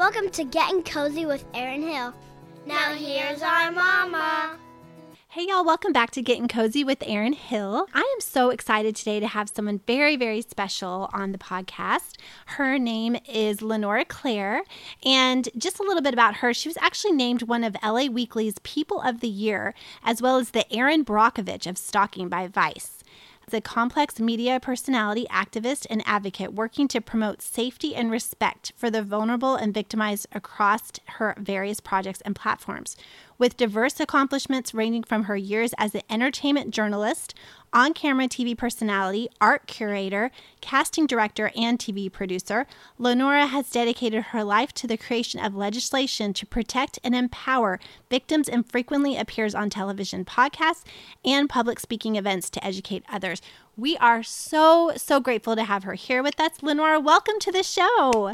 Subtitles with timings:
[0.00, 2.14] Welcome to Getting Cozy with Erin Hill.
[2.64, 4.56] Now here's our mama.
[5.28, 7.86] Hey, y'all, welcome back to Getting Cozy with Erin Hill.
[7.92, 12.16] I am so excited today to have someone very, very special on the podcast.
[12.46, 14.62] Her name is Lenora Claire.
[15.04, 18.58] And just a little bit about her she was actually named one of LA Weekly's
[18.62, 22.99] People of the Year, as well as the Erin Brockovich of Stalking by Vice
[23.54, 29.02] a complex media personality, activist, and advocate working to promote safety and respect for the
[29.02, 32.96] vulnerable and victimized across her various projects and platforms.
[33.38, 37.34] With diverse accomplishments ranging from her years as an entertainment journalist,
[37.72, 42.66] on camera TV personality, art curator, casting director, and TV producer,
[42.98, 48.48] Lenora has dedicated her life to the creation of legislation to protect and empower victims
[48.48, 50.82] and frequently appears on television podcasts
[51.24, 53.40] and public speaking events to educate others.
[53.76, 56.62] We are so, so grateful to have her here with us.
[56.62, 58.32] Lenora, welcome to the show.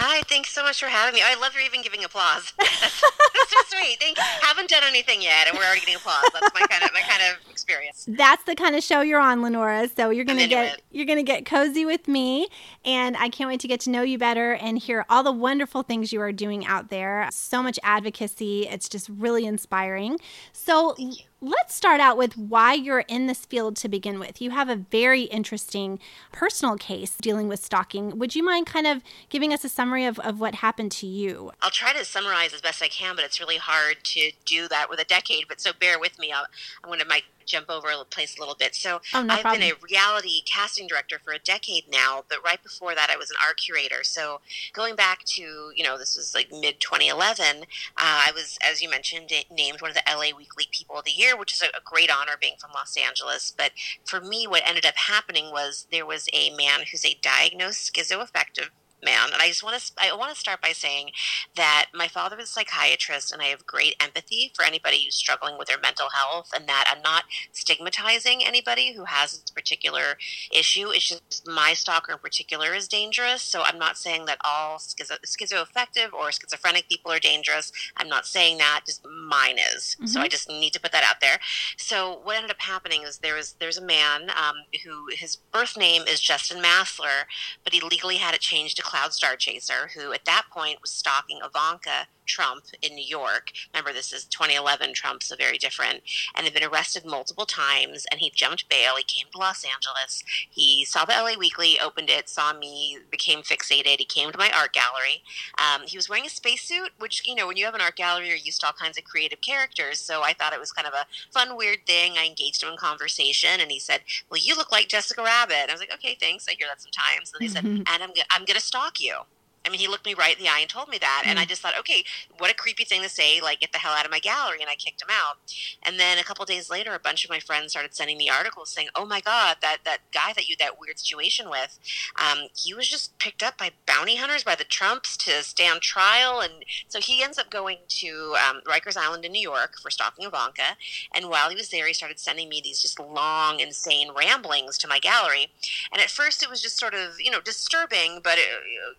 [0.00, 1.22] Hi, thanks so much for having me.
[1.24, 2.52] I love you're even giving applause.
[2.56, 3.98] That's, that's so sweet.
[3.98, 4.22] Thank you.
[4.42, 6.22] Haven't done anything yet, and we're already getting applause.
[6.32, 8.04] That's my kind of my kind of experience.
[8.06, 9.88] That's the kind of show you're on, Lenora.
[9.88, 10.82] So you're gonna get it.
[10.92, 12.46] you're gonna get cozy with me,
[12.84, 15.82] and I can't wait to get to know you better and hear all the wonderful
[15.82, 17.28] things you are doing out there.
[17.32, 18.68] So much advocacy.
[18.68, 20.20] It's just really inspiring.
[20.52, 20.94] So
[21.40, 24.42] let's start out with why you're in this field to begin with.
[24.42, 26.00] You have a very interesting
[26.32, 28.18] personal case dealing with stalking.
[28.18, 31.52] Would you mind kind of giving us a summary of, of what happened to you?
[31.62, 34.90] I'll try to summarize as best I can, but it's really hard to do that
[34.90, 35.46] with a decade.
[35.48, 36.32] But so bear with me.
[36.32, 36.46] I'll,
[36.82, 38.74] I'm going to my jump over a place a little bit.
[38.74, 39.60] So oh, no I've problem.
[39.60, 43.30] been a reality casting director for a decade now, but right before that, I was
[43.30, 44.04] an art curator.
[44.04, 44.40] So
[44.72, 47.64] going back to you know this was like mid 2011, uh,
[47.96, 51.36] I was as you mentioned named one of the LA Weekly People of the Year,
[51.36, 53.52] which is a, a great honor being from Los Angeles.
[53.56, 53.72] But
[54.04, 58.70] for me, what ended up happening was there was a man who's a diagnosed schizoaffective
[59.02, 59.30] man.
[59.32, 61.10] And I just want to I want to start by saying
[61.56, 65.58] that my father was a psychiatrist, and I have great empathy for anybody who's struggling
[65.58, 70.18] with their mental health, and that I'm not stigmatizing anybody who has this particular
[70.52, 70.90] issue.
[70.90, 73.42] It's just my stalker in particular is dangerous.
[73.42, 77.72] So I'm not saying that all schizo- schizoaffective or schizophrenic people are dangerous.
[77.96, 78.82] I'm not saying that.
[78.86, 79.96] Just mine is.
[79.96, 80.06] Mm-hmm.
[80.06, 81.38] So I just need to put that out there.
[81.76, 85.76] So what ended up happening is there was there's a man um, who his birth
[85.76, 87.24] name is Justin Massler,
[87.64, 90.90] but he legally had it changed to Cloud Star Chaser, who at that point was
[90.90, 93.52] stalking Ivanka Trump in New York.
[93.72, 94.94] Remember, this is 2011.
[94.94, 96.02] Trump's so very different,
[96.34, 98.06] and had been arrested multiple times.
[98.10, 98.96] And he jumped bail.
[98.96, 100.22] He came to Los Angeles.
[100.50, 103.98] He saw the LA Weekly, opened it, saw me, became fixated.
[103.98, 105.22] He came to my art gallery.
[105.58, 108.28] Um, he was wearing a spacesuit, which you know, when you have an art gallery,
[108.28, 109.98] you're used to all kinds of creative characters.
[109.98, 112.16] So I thought it was kind of a fun, weird thing.
[112.16, 115.70] I engaged him in conversation, and he said, "Well, you look like Jessica Rabbit." And
[115.70, 116.46] I was like, "Okay, thanks.
[116.48, 119.22] I hear that sometimes." And he said, "And I'm I'm gonna stalk you."
[119.66, 121.22] I mean, he looked me right in the eye and told me that.
[121.24, 121.30] Mm.
[121.30, 121.48] And I mm.
[121.48, 122.04] just thought, okay,
[122.38, 124.60] what a creepy thing to say, like, get the hell out of my gallery.
[124.60, 125.36] And I kicked him out.
[125.82, 128.70] And then a couple days later, a bunch of my friends started sending me articles
[128.70, 131.78] saying, oh my God, that, that guy that you, that weird situation with,
[132.16, 136.40] um, he was just picked up by bounty hunters, by the Trumps to stand trial.
[136.40, 140.26] And so he ends up going to um, Rikers Island in New York for stalking
[140.26, 140.76] Ivanka.
[141.14, 144.88] And while he was there, he started sending me these just long, insane ramblings to
[144.88, 145.48] my gallery.
[145.92, 148.48] And at first, it was just sort of, you know, disturbing, but it,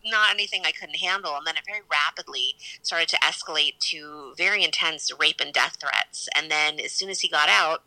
[0.06, 1.36] not anything I couldn't handle.
[1.36, 6.28] And then it very rapidly started to escalate to very intense rape and death threats.
[6.36, 7.84] And then as soon as he got out,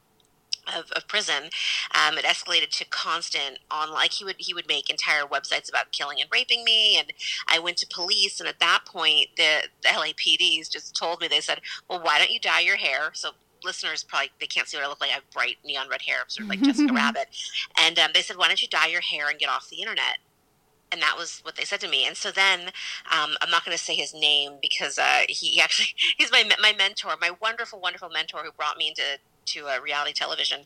[0.77, 1.51] of, of, prison,
[1.93, 5.93] um, it escalated to constant on like he would he would make entire websites about
[5.93, 7.13] killing and raping me, and
[7.49, 11.41] I went to police, and at that point the, the LAPDs just told me they
[11.41, 13.11] said, well, why don't you dye your hair?
[13.15, 13.31] So
[13.65, 15.11] listeners probably they can't see what I look like.
[15.11, 17.27] I have bright neon red hair, sort of like Jessica Rabbit,
[17.77, 20.19] and um, they said, why don't you dye your hair and get off the internet?
[20.93, 22.07] And that was what they said to me.
[22.07, 22.71] And so then
[23.11, 26.73] um, I'm not going to say his name because uh, he actually he's my my
[26.77, 29.03] mentor, my wonderful wonderful mentor who brought me into
[29.45, 30.61] to uh, reality television.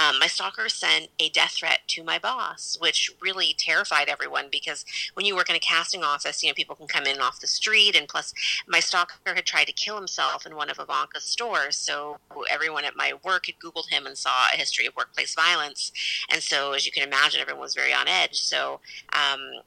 [0.00, 4.84] Um, my stalker sent a death threat to my boss, which really terrified everyone because
[5.14, 7.46] when you work in a casting office, you know people can come in off the
[7.46, 8.32] street, and plus
[8.66, 12.16] my stalker had tried to kill himself in one of Ivanka's stores, so
[12.50, 15.92] everyone at my work had Googled him and saw a history of workplace violence,
[16.30, 18.40] and so as you can imagine, everyone was very on edge.
[18.40, 18.80] So
[19.12, 19.62] um,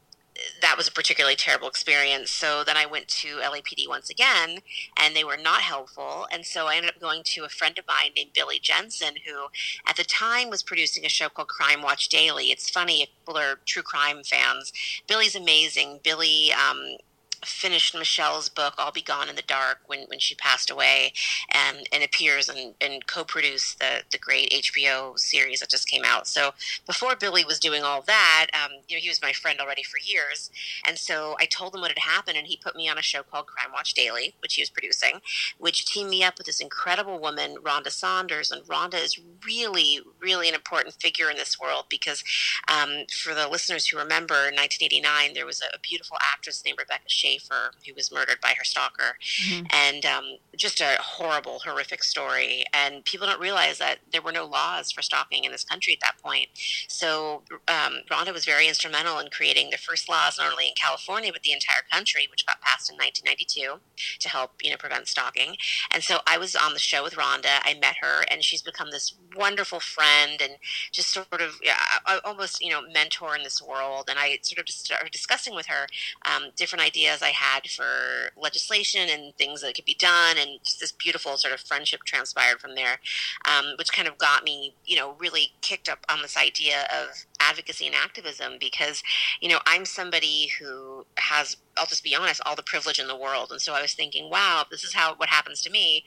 [0.61, 2.29] that was a particularly terrible experience.
[2.31, 4.59] So then I went to LAPD once again,
[4.97, 6.27] and they were not helpful.
[6.31, 9.47] And so I ended up going to a friend of mine named Billy Jensen, who
[9.87, 12.51] at the time was producing a show called Crime Watch Daily.
[12.51, 14.73] It's funny if people are true crime fans.
[15.07, 16.01] Billy's amazing.
[16.03, 16.97] Billy um,
[17.43, 21.13] finished Michelle's book, I'll Be Gone in the Dark, when, when she passed away,
[21.51, 26.03] and, and appears and, and co produced the, the great HBO series that just came
[26.05, 26.27] out.
[26.27, 26.51] So
[26.85, 29.97] before Billy was doing all that, um, you know, he was my friend already for
[29.99, 30.49] years.
[30.87, 33.23] And so I told him what had happened, and he put me on a show
[33.23, 35.21] called Crime Watch Daily, which he was producing,
[35.57, 38.51] which teamed me up with this incredible woman, Rhonda Saunders.
[38.51, 42.23] And Rhonda is really, really an important figure in this world because
[42.67, 46.79] um, for the listeners who remember, in 1989, there was a, a beautiful actress named
[46.79, 49.17] Rebecca Schaeffer who was murdered by her stalker,
[49.47, 49.65] mm-hmm.
[49.71, 50.23] and um,
[50.55, 52.63] just a horrible, horrific story.
[52.73, 55.99] And people don't realize that there were no laws for stalking in this country at
[56.01, 56.49] that point.
[56.87, 61.31] So um, Rhonda was very instrumental in creating the first laws, not only in California
[61.31, 63.79] but the entire country, which got passed in 1992
[64.19, 65.55] to help you know prevent stalking.
[65.91, 67.59] And so I was on the show with Rhonda.
[67.63, 70.53] I met her, and she's become this wonderful friend and
[70.91, 71.75] just sort of yeah,
[72.23, 74.05] almost you know mentor in this world.
[74.09, 75.87] And I sort of just started discussing with her
[76.25, 80.79] um, different ideas I had for legislation and things that could be done, and just
[80.79, 82.99] this beautiful sort of friendship transpired from there,
[83.45, 87.25] um, which kind of got me you know really kicked up on this idea of
[87.39, 89.03] advocacy and activism because
[89.41, 93.15] you know I'm somebody who has I'll just be honest all the privilege in the
[93.15, 96.03] world, and so I was thinking, wow, this is how what happens to me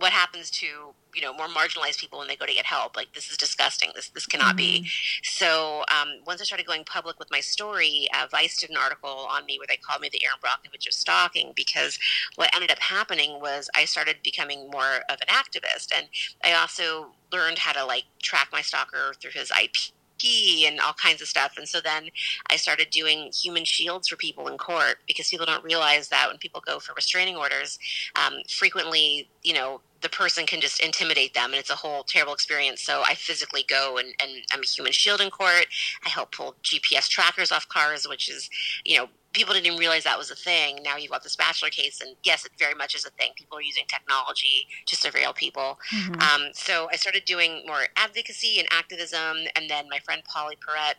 [0.00, 0.66] what happens to
[1.14, 3.90] you know more marginalized people when they go to get help like this is disgusting
[3.94, 4.82] this this cannot mm-hmm.
[4.82, 4.90] be
[5.22, 9.26] so um, once i started going public with my story uh, vice did an article
[9.30, 11.98] on me where they called me the erin brockovich of stalking because
[12.36, 16.06] what ended up happening was i started becoming more of an activist and
[16.44, 19.92] i also learned how to like track my stalker through his ip
[20.66, 21.54] and all kinds of stuff.
[21.56, 22.08] And so then
[22.50, 26.38] I started doing human shields for people in court because people don't realize that when
[26.38, 27.78] people go for restraining orders,
[28.16, 32.32] um, frequently, you know, the person can just intimidate them and it's a whole terrible
[32.32, 32.82] experience.
[32.82, 35.66] So I physically go and, and I'm a human shield in court.
[36.04, 38.48] I help pull GPS trackers off cars, which is,
[38.84, 40.80] you know, people didn't even realize that was a thing.
[40.82, 43.30] Now you've got this bachelor case, and yes, it very much is a thing.
[43.36, 45.78] People are using technology to surveil people.
[45.92, 46.20] Mm-hmm.
[46.20, 50.96] Um, so I started doing more advocacy and activism, and then my friend Pauley Perrette.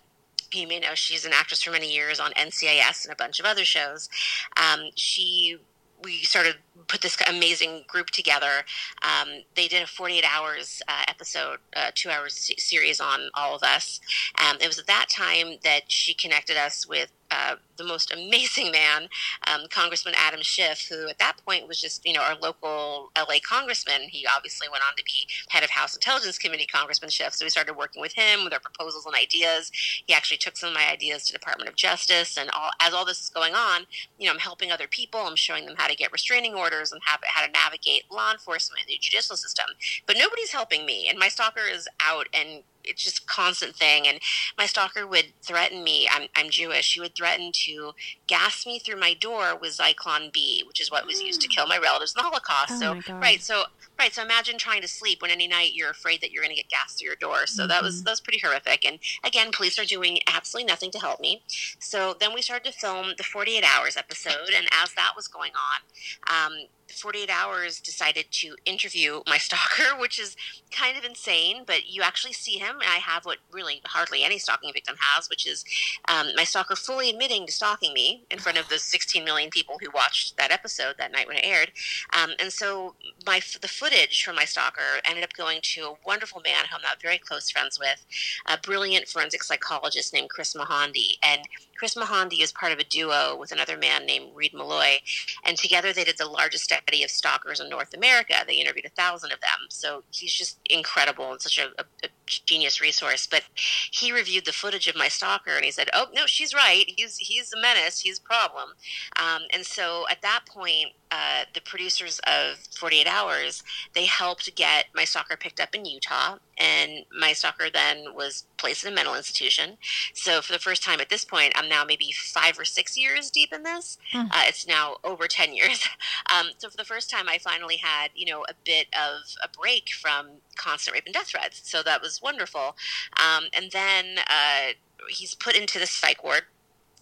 [0.53, 3.45] You may know she's an actress for many years on NCIS and a bunch of
[3.45, 4.09] other shows.
[4.57, 5.57] Um, she
[6.03, 6.56] we started
[6.88, 8.63] put this amazing group together.
[9.01, 13.63] Um, they did a 48 hours uh, episode, uh, two hours series on all of
[13.63, 14.00] us.
[14.39, 18.71] Um, it was at that time that she connected us with uh, the most amazing
[18.71, 19.07] man,
[19.47, 23.35] um, Congressman Adam Schiff, who at that point was just, you know, our local LA
[23.47, 24.01] congressman.
[24.09, 27.33] He obviously went on to be head of House Intelligence Committee, Congressman Schiff.
[27.33, 29.71] So we started working with him with our proposals and ideas.
[30.06, 32.38] He actually took some of my ideas to Department of Justice.
[32.38, 33.85] And all, as all this is going on,
[34.19, 35.21] you know, I'm helping other people.
[35.21, 38.83] I'm showing them how to get restraining orders and how, how to navigate law enforcement,
[38.87, 39.65] the judicial system.
[40.05, 41.07] But nobody's helping me.
[41.09, 44.07] And my stalker is out and it's just constant thing.
[44.07, 44.19] And
[44.57, 46.07] my stalker would threaten me.
[46.11, 46.85] I'm, I'm Jewish.
[46.85, 47.91] She would threaten to
[48.27, 51.67] gas me through my door with Zyklon B, which is what was used to kill
[51.67, 52.83] my relatives in the Holocaust.
[52.83, 53.63] Oh so right, so
[53.99, 56.61] right, so imagine trying to sleep when any night you're afraid that you're going to
[56.61, 57.45] get gas through your door.
[57.45, 57.69] So mm-hmm.
[57.69, 58.05] that was mm-hmm.
[58.05, 58.85] that was pretty horrific.
[58.85, 61.43] And again, police are doing absolutely nothing to help me.
[61.79, 65.51] So then we started to film the 48 hours episode, and as that was going
[65.55, 66.45] on.
[66.45, 66.53] Um,
[66.93, 70.35] 48 Hours decided to interview my stalker, which is
[70.71, 72.75] kind of insane, but you actually see him.
[72.75, 75.63] And I have what really hardly any stalking victim has, which is
[76.07, 79.77] um, my stalker fully admitting to stalking me in front of the 16 million people
[79.81, 81.71] who watched that episode that night when it aired.
[82.17, 82.95] Um, and so
[83.25, 86.81] my the footage from my stalker ended up going to a wonderful man who I'm
[86.81, 88.05] not very close friends with,
[88.47, 91.17] a brilliant forensic psychologist named Kris Mohandie.
[91.23, 91.41] And
[91.81, 94.97] Kris Mohandie is part of a duo with another man named Reid Meloy,
[95.43, 98.35] and together they did the largest study of stalkers in North America.
[98.45, 102.09] They interviewed a thousand of them, so he's just incredible and such a, a, a
[102.27, 103.25] genius resource.
[103.25, 103.45] But
[103.89, 106.85] he reviewed the footage of my stalker, and he said, "Oh no, she's right.
[106.88, 108.01] He's he's a menace.
[108.01, 108.73] He's a problem."
[109.19, 113.63] Um, and so at that point, uh, the producers of 48 Hours,
[113.94, 118.86] they helped get my stalker picked up in Utah, and my stalker then was placed
[118.86, 119.77] in a mental institution.
[120.13, 123.30] So for the first time at this point, I'm now maybe five or six years
[123.30, 123.98] deep in this.
[124.13, 124.27] Mm.
[124.27, 125.84] Uh, it's now over 10 years.
[126.32, 129.50] Um, so for the first time, I finally had, you know, a bit of a
[129.50, 131.70] break from constant rape and death threats.
[131.70, 132.75] So that was wonderful.
[133.18, 134.74] Um, and then uh,
[135.10, 136.44] he's put into the psych ward,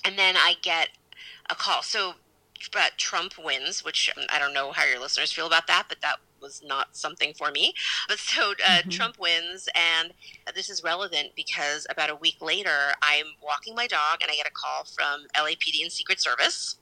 [0.04, 0.90] and then I get
[1.50, 1.84] a call.
[1.84, 2.16] So
[2.72, 6.02] but Trump wins, which um, I don't know how your listeners feel about that, but
[6.02, 7.74] that was not something for me.
[8.08, 8.90] But so uh, mm-hmm.
[8.90, 10.14] Trump wins, and
[10.56, 14.48] this is relevant because about a week later, I'm walking my dog and I get
[14.48, 16.79] a call from LAPD and Secret Service.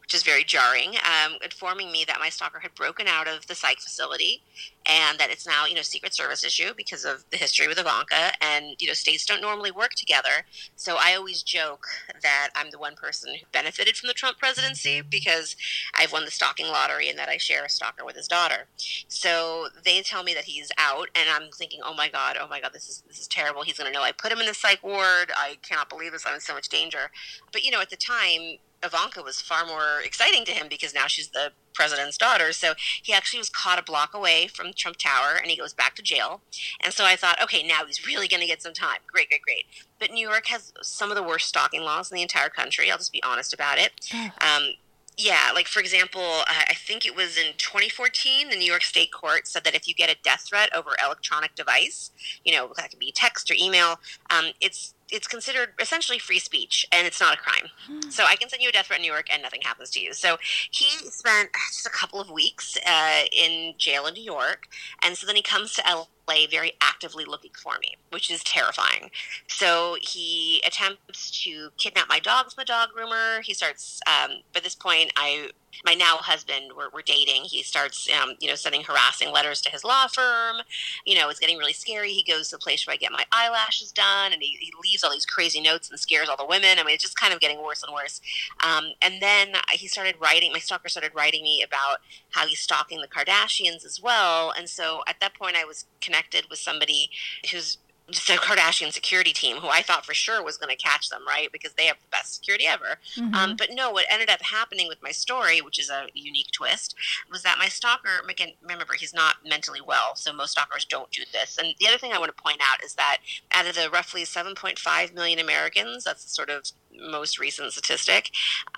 [0.00, 3.54] Which is very jarring, um, informing me that my stalker had broken out of the
[3.54, 4.42] psych facility
[4.86, 8.32] and that it's now you know Secret Service issue because of the history with Ivanka,
[8.40, 10.46] and you know states don't normally work together.
[10.76, 11.86] So I always joke
[12.22, 15.56] that I'm the one person who benefited from the Trump presidency because
[15.94, 18.66] I've won the stalking lottery and that I share a stalker with his daughter.
[19.08, 22.60] So they tell me that he's out, and I'm thinking, oh my god, oh my
[22.60, 23.62] god, this is this is terrible.
[23.62, 25.32] He's going to know I put him in the psych ward.
[25.36, 26.24] I cannot believe this.
[26.26, 27.10] I'm in so much danger.
[27.52, 31.06] But you know, at the time, Ivanka was far more exciting to him because now
[31.06, 32.52] she's the president's daughter.
[32.52, 35.94] So he actually was caught a block away from Trump Tower and he goes back
[35.96, 36.40] to jail.
[36.82, 38.98] And so I thought, okay, now he's really going to get some time.
[39.10, 39.66] Great, great, great.
[39.98, 42.90] But New York has some of the worst stalking laws in the entire country.
[42.90, 43.92] I'll just be honest about it.
[44.40, 44.72] Um,
[45.18, 49.46] yeah, like for example, I think it was in 2014, the New York State Court
[49.46, 52.10] said that if you get a death threat over electronic device,
[52.44, 56.86] you know, that could be text or email, um, it's it's considered essentially free speech
[56.90, 57.70] and it's not a crime.
[57.86, 58.10] Hmm.
[58.10, 60.00] So I can send you a death threat in New York and nothing happens to
[60.00, 60.12] you.
[60.12, 60.36] So
[60.70, 64.66] he spent just a couple of weeks uh, in jail in New York.
[65.02, 69.10] And so then he comes to LA very actively looking for me, which is terrifying.
[69.46, 73.42] So he attempts to kidnap my dog from a dog groomer.
[73.42, 75.50] He starts, um, by this point, I
[75.84, 77.44] my now husband we're, we're dating.
[77.44, 80.56] He starts um, you know sending harassing letters to his law firm.
[81.04, 82.12] You know it's getting really scary.
[82.12, 85.04] He goes to the place where i get my eyelashes done and he, he leaves
[85.04, 86.78] all these crazy notes and scares all the women.
[86.78, 88.20] I mean it's just kind of getting worse and worse.
[88.64, 91.98] Um, and then he started writing my stalker started writing me about
[92.30, 94.52] how he's stalking the kardashians as well.
[94.56, 97.10] And so at that point i was connected with somebody
[97.50, 101.22] who's a Kardashian security team who I thought for sure was going to catch them,
[101.26, 101.50] right?
[101.50, 102.98] Because they have the best security ever.
[103.16, 103.34] Mm-hmm.
[103.34, 106.94] Um, but no, what ended up happening with my story, which is a unique twist,
[107.30, 111.22] was that my stalker, again, remember, he's not mentally well, so most stalkers don't do
[111.32, 111.58] this.
[111.58, 113.18] And the other thing I want to point out is that
[113.50, 118.30] out of the roughly 7.5 million Americans, that's the sort of most recent statistic,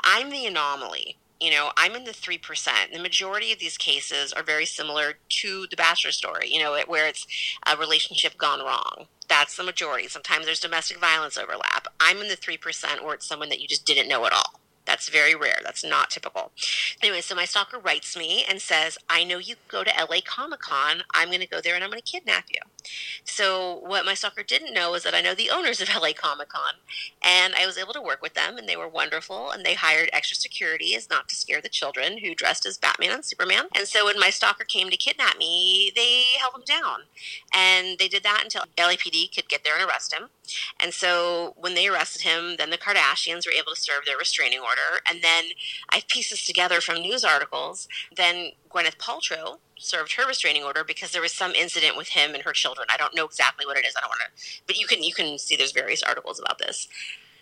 [0.04, 2.92] I'm the anomaly you know, I'm in the 3%.
[2.92, 7.06] The majority of these cases are very similar to the Bachelor story, you know, where
[7.06, 7.26] it's
[7.66, 9.06] a relationship gone wrong.
[9.28, 10.08] That's the majority.
[10.08, 11.86] Sometimes there's domestic violence overlap.
[12.00, 14.60] I'm in the 3% where it's someone that you just didn't know at all.
[14.84, 15.58] That's very rare.
[15.62, 16.50] That's not typical.
[17.02, 20.60] Anyway, so my stalker writes me and says, I know you go to LA Comic
[20.60, 21.02] Con.
[21.14, 22.60] I'm going to go there and I'm going to kidnap you.
[23.24, 26.48] So, what my stalker didn't know was that I know the owners of LA Comic
[26.48, 26.74] Con.
[27.22, 29.50] And I was able to work with them, and they were wonderful.
[29.50, 33.10] And they hired extra security as not to scare the children who dressed as Batman
[33.10, 33.66] and Superman.
[33.74, 37.00] And so, when my stalker came to kidnap me, they held him down.
[37.54, 40.28] And they did that until LAPD could get there and arrest him.
[40.80, 44.60] And so, when they arrested him, then the Kardashians were able to serve their restraining
[44.60, 45.02] order.
[45.08, 45.44] And then
[45.90, 47.88] I pieced this together from news articles.
[48.14, 52.44] Then Gwyneth Paltrow served her restraining order because there was some incident with him and
[52.44, 52.86] her children.
[52.88, 53.94] I don't know exactly what it is.
[53.96, 56.86] I don't want to, but you can you can see there's various articles about this.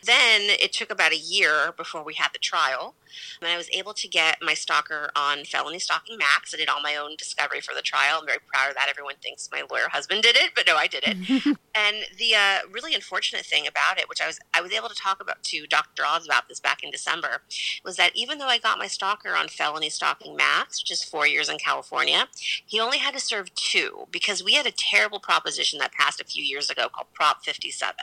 [0.06, 2.94] Then it took about a year before we had the trial.
[3.40, 6.54] And I was able to get my stalker on felony stalking max.
[6.54, 8.18] I did all my own discovery for the trial.
[8.20, 8.88] I'm very proud of that.
[8.88, 11.16] Everyone thinks my lawyer husband did it, but no, I did it.
[11.74, 14.94] and the uh, really unfortunate thing about it, which I was I was able to
[14.94, 16.04] talk about to Dr.
[16.04, 17.42] Oz about this back in December,
[17.84, 21.26] was that even though I got my stalker on felony stalking max, which is four
[21.26, 22.28] years in California,
[22.64, 26.24] he only had to serve two because we had a terrible proposition that passed a
[26.24, 27.94] few years ago called Prop 57.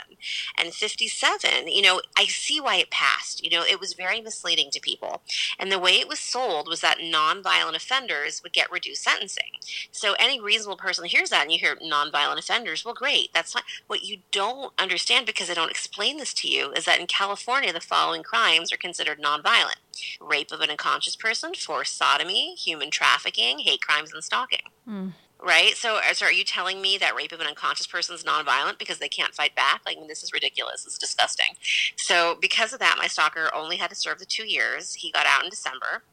[0.59, 3.43] And 57, you know, I see why it passed.
[3.43, 5.21] You know, it was very misleading to people.
[5.59, 9.51] And the way it was sold was that nonviolent offenders would get reduced sentencing.
[9.91, 13.63] So any reasonable person hears that and you hear nonviolent offenders, well, great, that's fine.
[13.87, 17.73] What you don't understand because I don't explain this to you is that in California,
[17.73, 19.77] the following crimes are considered nonviolent
[20.19, 24.61] rape of an unconscious person, forced sodomy, human trafficking, hate crimes, and stalking.
[24.87, 25.13] Mm
[25.45, 25.75] right?
[25.75, 28.79] So, uh, so are you telling me that rape of an unconscious person is nonviolent
[28.79, 29.81] because they can't fight back?
[29.85, 30.85] Like, I mean, this is ridiculous.
[30.85, 31.55] It's disgusting.
[31.97, 34.93] So, because of that, my stalker only had to serve the two years.
[34.95, 36.03] He got out in December.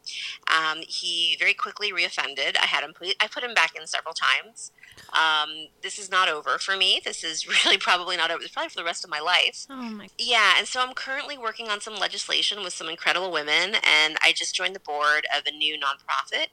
[0.49, 2.57] Um, he very quickly reoffended.
[2.61, 4.73] I had him I put him back in several times.
[5.13, 7.01] Um, this is not over for me.
[7.05, 8.43] This is really probably not over.
[8.43, 9.67] It's probably for the rest of my life.
[9.69, 10.09] Oh my.
[10.19, 14.33] Yeah, and so I'm currently working on some legislation with some incredible women, and I
[14.35, 16.47] just joined the board of a new nonprofit.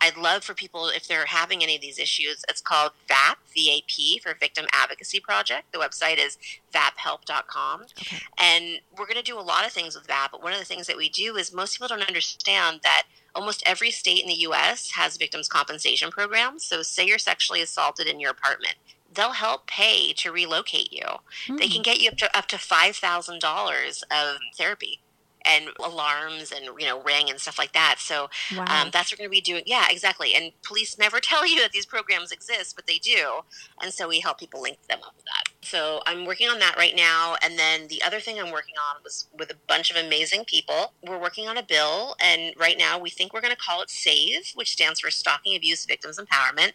[0.00, 2.44] I'd love for people if they're having any of these issues.
[2.48, 5.72] It's called VAP, VAP for Victim Advocacy Project.
[5.72, 6.38] The website is
[6.72, 8.18] vaphelp.com, okay.
[8.38, 10.32] and we're going to do a lot of things with VAP.
[10.32, 13.04] But one of the things that we do is most people don't understand that
[13.36, 14.90] almost every state in the U.S.
[14.92, 16.64] has victims' compensation programs.
[16.64, 18.74] So, say you're sexually assaulted in your apartment,
[19.12, 21.04] they'll help pay to relocate you.
[21.46, 21.58] Mm.
[21.58, 21.82] They can hmm.
[21.82, 25.00] get you up to up to five thousand dollars of therapy
[25.46, 27.96] and alarms and you know ring and stuff like that.
[27.98, 28.64] So Wow.
[28.68, 29.62] um, that's what we're going to be doing.
[29.66, 30.34] Yeah, exactly.
[30.34, 33.40] And police never tell you that these programs exist, but they do.
[33.82, 35.44] And so we help people link them up with that.
[35.62, 37.34] So I'm working on that right now.
[37.42, 40.92] And then the other thing I'm working on was with a bunch of amazing people.
[41.04, 43.90] We're working on a bill, and right now we think we're going to call it
[43.90, 46.72] SAVE, which stands for Stalking Abuse Victims Empowerment.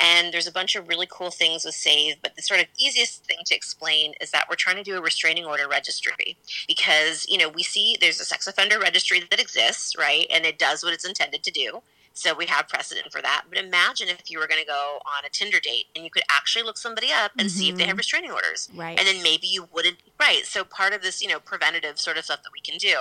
[0.00, 3.24] And there's a bunch of really cool things with SAVE, but the sort of easiest
[3.26, 6.36] thing to explain is that we're trying to do a restraining order registry
[6.66, 10.26] because, you know, we see there's a sex offender registry that exists, right?
[10.30, 11.82] And it does what it's intended to do.
[12.14, 13.44] So we have precedent for that.
[13.48, 16.24] But imagine if you were going to go on a Tinder date and you could
[16.30, 17.98] actually look somebody up and see if they have mm-hmm.
[17.98, 18.68] restraining orders.
[18.74, 18.98] Right.
[18.98, 19.96] And then maybe you wouldn't.
[20.20, 20.44] Right.
[20.44, 22.96] So part of this, you know, preventative sort of stuff that we can do,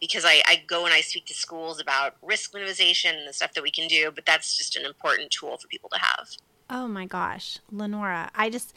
[0.00, 3.52] because I, I go and I speak to schools about risk minimization and the stuff
[3.52, 6.30] that we can do, but that's just an important tool for people to have.
[6.70, 8.74] Oh my gosh, Lenora, I just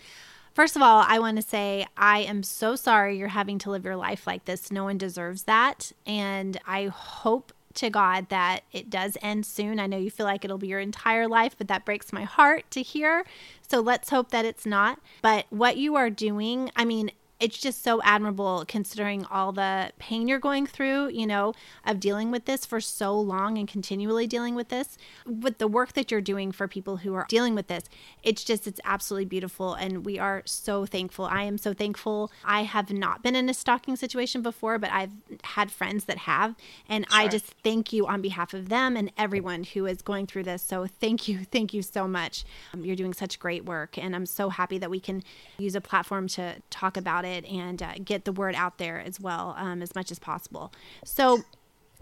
[0.58, 3.86] First of all, I want to say I am so sorry you're having to live
[3.86, 4.72] your life like this.
[4.72, 5.92] No one deserves that.
[6.08, 9.80] And I hope to God that it does end soon.
[9.80, 12.72] I know you feel like it'll be your entire life, but that breaks my heart
[12.72, 13.24] to hear.
[13.70, 15.00] So let's hope that it's not.
[15.22, 20.28] But what you are doing, I mean, it's just so admirable considering all the pain
[20.28, 21.54] you're going through, you know,
[21.86, 24.98] of dealing with this for so long and continually dealing with this.
[25.26, 27.84] With the work that you're doing for people who are dealing with this,
[28.24, 29.76] it's just, it's absolutely beautiful.
[29.76, 31.26] And we are so thankful.
[31.26, 32.32] I am so thankful.
[32.44, 35.12] I have not been in a stalking situation before, but I've
[35.44, 36.56] had friends that have.
[36.90, 40.44] And I just thank you on behalf of them and everyone who is going through
[40.44, 40.64] this.
[40.64, 41.40] So thank you.
[41.58, 42.46] Thank you so much.
[42.74, 43.98] Um, you're doing such great work.
[43.98, 45.24] And I'm so happy that we can
[45.58, 49.20] use a platform to talk about it and uh, get the word out there as
[49.20, 50.72] well um, as much as possible.
[51.04, 51.44] So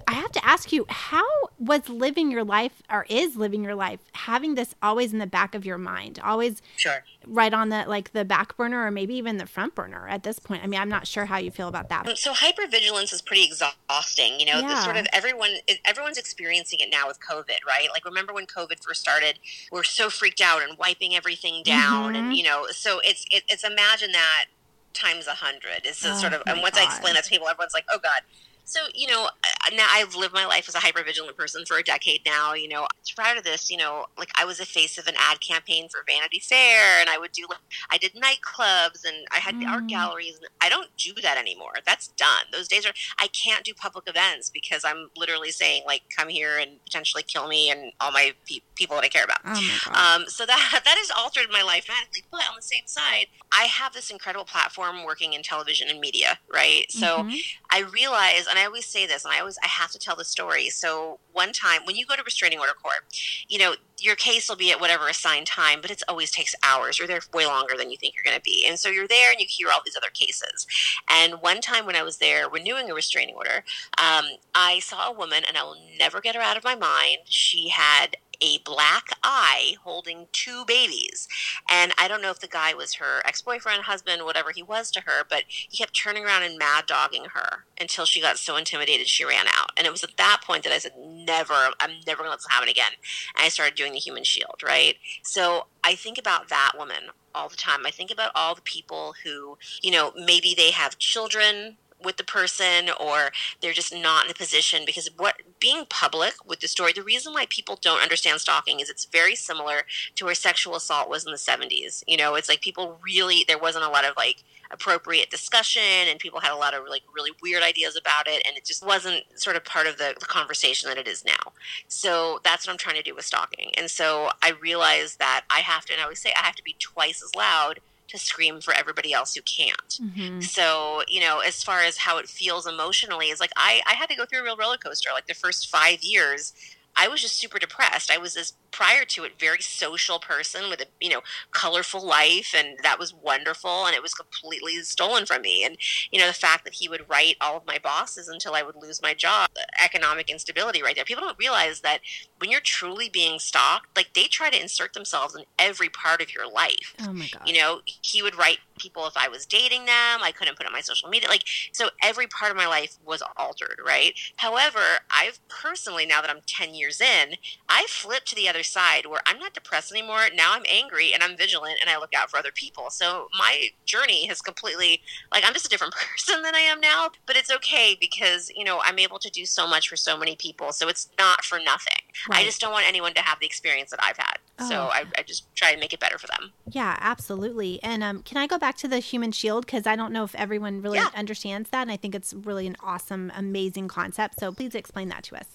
[0.07, 1.25] I have to ask you, how
[1.57, 5.55] was living your life or is living your life having this always in the back
[5.55, 7.03] of your mind, always Sure.
[7.25, 10.37] right on the like the back burner or maybe even the front burner at this
[10.37, 10.63] point?
[10.63, 12.17] I mean, I'm not sure how you feel about that.
[12.19, 14.39] So hypervigilance is pretty exhausting.
[14.39, 14.83] You know, the Yeah.
[14.83, 15.51] sort of everyone
[15.85, 17.87] everyone's experiencing it now with COVID, right?
[17.91, 19.39] Like remember when COVID first started,
[19.71, 22.17] we're so freaked out and wiping everything down, Mhm.
[22.17, 24.45] and you know, so it's it, it's imagine that
[24.95, 25.81] times a hundred.
[25.83, 27.99] It's a Oh, sort of, and once I explain that to people, everyone's like, oh
[28.01, 28.21] god.
[28.63, 29.29] So you know,
[29.73, 32.53] now I've lived my life as a hypervigilant person for a decade now.
[32.53, 35.39] You know, prior to this, you know, like I was a face of an ad
[35.41, 39.55] campaign for Vanity Fair, and I would do like I did nightclubs and I had
[39.67, 39.89] art Mm.
[39.89, 40.35] galleries.
[40.37, 41.73] And I don't do that anymore.
[41.85, 42.45] That's done.
[42.51, 42.93] Those days are.
[43.19, 47.47] I can't do public events because I'm literally saying like, come here and potentially kill
[47.47, 49.39] me and all my pe- people that I care about.
[49.45, 49.91] Oh.
[49.93, 52.23] Um, so that that has altered my life dramatically.
[52.31, 56.39] But on the same side, I have this incredible platform working in television and media,
[56.51, 56.85] right?
[56.91, 57.39] So Mhm.
[57.69, 60.25] I realize, and I always say this, and I always I have to tell the
[60.25, 60.69] story.
[60.69, 63.05] So one time when you go to restraining order court,
[63.47, 66.99] you know your case will be at whatever assigned time, but it always takes hours.
[66.99, 69.31] You're there way longer than you think you're going to be, and so you're there
[69.31, 70.67] and you hear all these other cases.
[71.09, 73.63] And one time when I was there renewing a restraining order,
[73.97, 77.19] um, I saw a woman, and I will never get her out of my mind.
[77.25, 81.27] She had a black eye holding two babies.
[81.69, 84.91] And I don't know if the guy was her ex boyfriend, husband, whatever he was
[84.91, 88.55] to her, but he kept turning around and mad dogging her until she got so
[88.55, 89.71] intimidated she ran out.
[89.77, 92.39] And it was at that point that I said, Never, I'm never going to let
[92.39, 92.91] this happen again.
[93.35, 94.95] And I started doing the human shield, right?
[95.23, 97.85] So I think about that woman all the time.
[97.85, 102.23] I think about all the people who, you know, maybe they have children with the
[102.23, 103.31] person or
[103.61, 107.33] they're just not in a position because what being public with the story the reason
[107.33, 109.81] why people don't understand stalking is it's very similar
[110.15, 113.57] to where sexual assault was in the 70s you know it's like people really there
[113.57, 117.31] wasn't a lot of like appropriate discussion and people had a lot of like really
[117.41, 120.89] weird ideas about it and it just wasn't sort of part of the, the conversation
[120.89, 121.53] that it is now.
[121.87, 123.71] So that's what i'm trying to do with stalking.
[123.77, 126.63] And so i realized that i have to and i always say i have to
[126.63, 130.43] be twice as loud to scream for everybody else who can't Mhm.
[130.43, 134.09] so, you know, as far as how it feels emotionally, is like I, I had
[134.09, 135.09] to go through a real roller coaster.
[135.13, 136.53] Like the first five years,
[136.95, 138.11] I was just super depressed.
[138.11, 142.53] I was this prior to it very social person with a you know colorful life,
[142.55, 143.85] and that was wonderful.
[143.85, 145.63] And it was completely stolen from me.
[145.63, 145.77] And
[146.11, 148.75] you know the fact that he would write all of my bosses until I would
[148.75, 149.49] lose my job,
[149.83, 151.05] economic instability right there.
[151.05, 151.99] People don't realize that
[152.39, 156.33] when you're truly being stalked, like they try to insert themselves in every part of
[156.33, 157.41] your life Oh my god.
[157.47, 160.73] you know he would write people if i was dating them i couldn't put on
[160.73, 164.79] my social media like so every part of my life was altered right however
[165.09, 167.35] i've personally now that i'm 10 years in
[167.69, 171.23] i flipped to the other side where i'm not depressed anymore now i'm angry and
[171.23, 175.43] i'm vigilant and i look out for other people so my journey has completely like
[175.45, 178.79] i'm just a different person than i am now but it's okay because you know
[178.83, 181.93] i'm able to do so much for so many people so it's not for nothing
[182.31, 184.69] i just don't want anyone to have the experience that i've had Oh.
[184.69, 186.53] So I, I, just try and make it better for them.
[186.71, 187.81] Yeah, absolutely.
[187.83, 189.65] And um, can I go back to the human shield?
[189.65, 191.09] Because I don't know if everyone really yeah.
[191.13, 191.81] understands that.
[191.81, 194.39] And I think it's really an awesome, amazing concept.
[194.39, 195.47] So please explain that to us.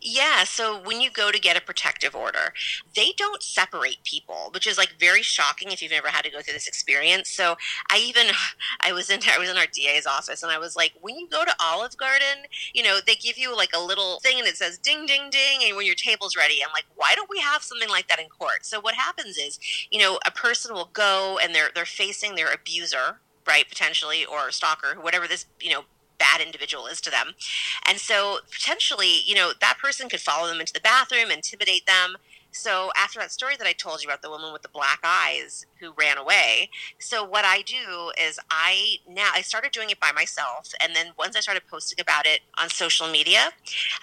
[0.00, 2.52] Yeah, so when you go to get a protective order,
[2.94, 6.40] they don't separate people, which is like very shocking if you've never had to go
[6.40, 7.30] through this experience.
[7.30, 7.56] So
[7.90, 8.26] I even
[8.80, 11.28] I was in I was in our DA's office and I was like, when you
[11.28, 14.56] go to Olive Garden, you know, they give you like a little thing and it
[14.56, 16.60] says ding ding ding and when your table's ready.
[16.64, 18.64] I'm like, why don't we have something like that in court?
[18.64, 19.58] So what happens is,
[19.90, 24.50] you know, a person will go and they're they're facing their abuser, right, potentially or
[24.50, 25.84] stalker, whatever this, you know,
[26.18, 27.34] bad individual is to them.
[27.88, 32.16] And so potentially, you know, that person could follow them into the bathroom, intimidate them,
[32.56, 35.66] so after that story that I told you about the woman with the black eyes
[35.78, 40.12] who ran away, so what I do is I now I started doing it by
[40.12, 43.50] myself, and then once I started posting about it on social media,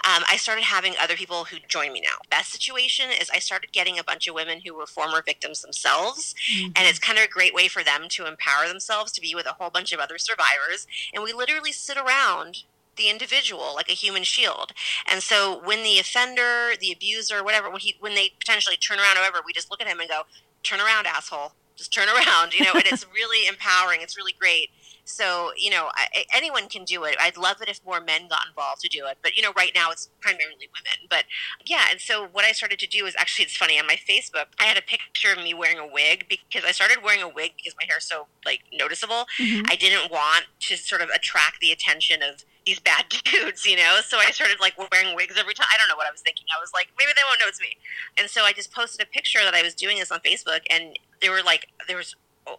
[0.06, 2.18] um, I started having other people who join me now.
[2.30, 6.36] Best situation is I started getting a bunch of women who were former victims themselves,
[6.54, 6.72] mm-hmm.
[6.76, 9.48] and it's kind of a great way for them to empower themselves to be with
[9.48, 12.64] a whole bunch of other survivors, and we literally sit around
[12.96, 14.72] the individual like a human shield.
[15.10, 19.18] And so when the offender, the abuser, whatever, when he when they potentially turn around,
[19.18, 20.24] however, we just look at him and go,
[20.64, 24.02] "Turn around, asshole." Just turn around, you know, and it's really empowering.
[24.02, 24.70] It's really great.
[25.06, 27.16] So, you know, I, anyone can do it.
[27.20, 29.18] I'd love it if more men got involved to do it.
[29.22, 31.08] But, you know, right now it's primarily women.
[31.10, 31.26] But
[31.66, 34.46] yeah, and so what I started to do is actually, it's funny, on my Facebook,
[34.60, 37.54] I had a picture of me wearing a wig because I started wearing a wig
[37.58, 39.26] because my hair is so, like, noticeable.
[39.40, 39.66] Mm-hmm.
[39.70, 44.00] I didn't want to sort of attract the attention of these bad dudes, you know?
[44.06, 45.68] So I started like wearing wigs every time.
[45.74, 46.46] I don't know what I was thinking.
[46.56, 47.78] I was like, maybe they won't know it's me.
[48.18, 50.98] And so I just posted a picture that I was doing this on Facebook and
[51.22, 52.16] there were like, there was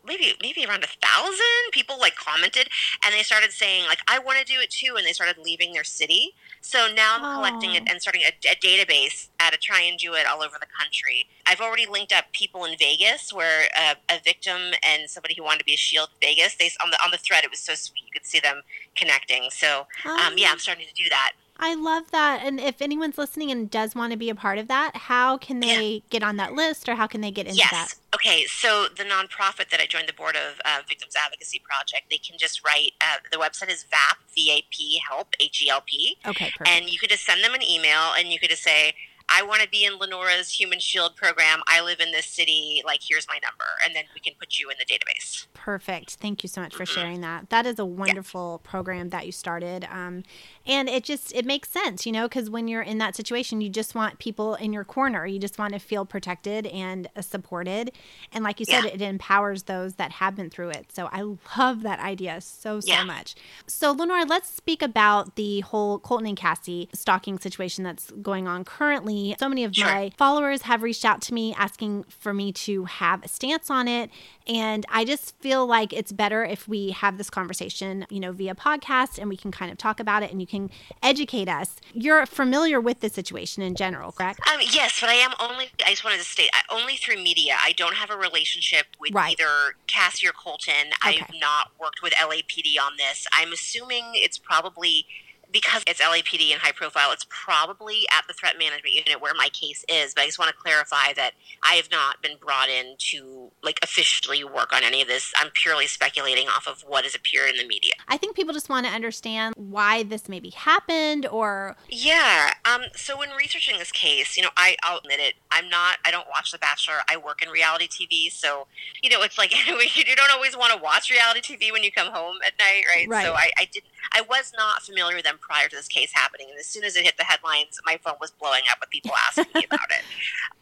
[0.06, 2.68] maybe maybe around a thousand people like commented
[3.04, 5.72] and they started saying like i want to do it too and they started leaving
[5.72, 6.34] their city.
[6.60, 10.14] So now i'm collecting it and starting a, a, database at a try and do
[10.14, 11.26] it all over the country.
[11.46, 15.58] I've already linked up people in vegas where uh, a victim and somebody who wanted
[15.58, 18.02] to be a shield vegas they on the on the thread it was so sweet
[18.04, 18.62] you could see them
[18.96, 19.50] connecting.
[19.50, 22.40] So um, yeah i'm starting to do that I love that.
[22.44, 25.60] And if anyone's listening and does want to be a part of that, how can
[25.60, 26.00] they yeah.
[26.10, 27.70] get on that list or how can they get into yes.
[27.70, 27.94] that?
[28.14, 32.18] Okay, so the nonprofit that I joined the board of, uh, Victims Advocacy Project, they
[32.18, 36.16] can just write, uh, the website is VAP, V-A-P, help, H-E-L-P.
[36.26, 36.68] Okay, perfect.
[36.68, 38.94] And you could just send them an email and you could just say,
[39.28, 41.62] I want to be in Lenora's Human Shield program.
[41.66, 42.82] I live in this city.
[42.84, 43.64] Like, here's my number.
[43.84, 45.46] And then we can put you in the database.
[45.54, 46.16] Perfect.
[46.16, 47.00] Thank you so much for mm-hmm.
[47.00, 47.50] sharing that.
[47.50, 48.70] That is a wonderful yeah.
[48.70, 49.86] program that you started.
[49.90, 50.24] Um,
[50.66, 53.68] and it just, it makes sense, you know, because when you're in that situation, you
[53.68, 55.27] just want people in your corner.
[55.27, 57.92] You just want to feel protected and uh, supported.
[58.33, 58.90] And like you said, yeah.
[58.90, 60.92] it empowers those that have been through it.
[60.92, 61.22] So I
[61.57, 63.05] love that idea so, so yeah.
[63.05, 63.35] much.
[63.66, 68.64] So, Lenora, let's speak about the whole Colton and Cassie stalking situation that's going on
[68.64, 69.87] currently so many of sure.
[69.87, 73.88] my followers have reached out to me asking for me to have a stance on
[73.88, 74.11] it.
[74.46, 78.55] And I just feel like it's better if we have this conversation, you know, via
[78.55, 80.53] podcast and we can kind of talk about it and you can
[81.02, 81.76] educate us.
[81.92, 84.40] You're familiar with the situation in general, correct?
[84.52, 87.56] Um, yes, but I am only, I just wanted to state, only through media.
[87.60, 89.32] I don't have a relationship with right.
[89.38, 90.92] either Cassie or Colton.
[91.04, 91.20] Okay.
[91.20, 93.26] I've not worked with LAPD on this.
[93.32, 95.06] I'm assuming it's probably
[95.54, 99.48] because it's LAPD and high profile, it's probably at the threat management unit where my
[99.50, 100.12] case is.
[100.12, 101.30] But I just want to clarify that
[101.62, 105.32] I have not been brought in to like officially work on any of this.
[105.36, 107.92] I'm purely speculating off of what has appeared in the media.
[108.08, 112.54] I think people just want to understand why this maybe happened or Yeah.
[112.64, 116.10] Um so when researching this case, you know, I, I'll admit it, I'm not I
[116.10, 116.96] don't watch The Bachelor.
[117.08, 118.66] I work in reality TV, so
[119.02, 119.54] you know, it's like
[119.96, 123.08] you don't always want to watch reality TV when you come home at night, right?
[123.08, 123.24] right.
[123.24, 126.48] So I, I didn't I was not familiar with them prior to this case happening,
[126.50, 129.12] and as soon as it hit the headlines, my phone was blowing up with people
[129.28, 130.04] asking me about it.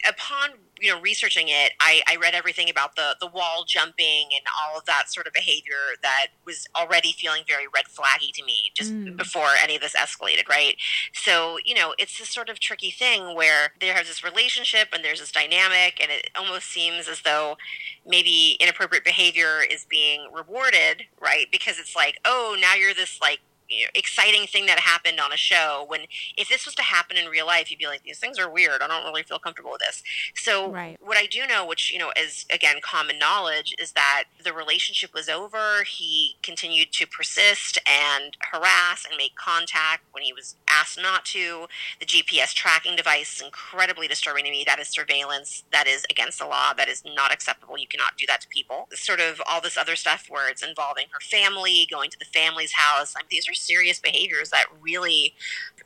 [0.08, 4.44] Upon you know researching it, I, I read everything about the the wall jumping and
[4.60, 8.72] all of that sort of behavior that was already feeling very red flaggy to me
[8.74, 9.16] just mm.
[9.16, 10.48] before any of this escalated.
[10.48, 10.76] Right,
[11.12, 15.20] so you know it's this sort of tricky thing where there's this relationship and there's
[15.20, 17.56] this dynamic, and it almost seems as though
[18.06, 21.46] maybe inappropriate behavior is being rewarded, right?
[21.50, 23.31] Because it's like, oh, now you're this like
[23.72, 26.02] you know, exciting thing that happened on a show when
[26.36, 28.82] if this was to happen in real life you'd be like these things are weird.
[28.82, 30.02] I don't really feel comfortable with this.
[30.34, 30.98] So right.
[31.00, 35.14] what i do know which you know is again common knowledge is that the relationship
[35.14, 35.84] was over.
[35.84, 41.66] He continued to persist and harass and make contact when he was asked not to.
[42.00, 44.64] The gps tracking device is incredibly disturbing to me.
[44.66, 45.64] That is surveillance.
[45.72, 46.72] That is against the law.
[46.74, 47.78] That is not acceptable.
[47.78, 48.88] You cannot do that to people.
[48.92, 52.72] Sort of all this other stuff where it's involving her family going to the family's
[52.72, 53.14] house.
[53.16, 55.34] I mean, these are serious behaviors that really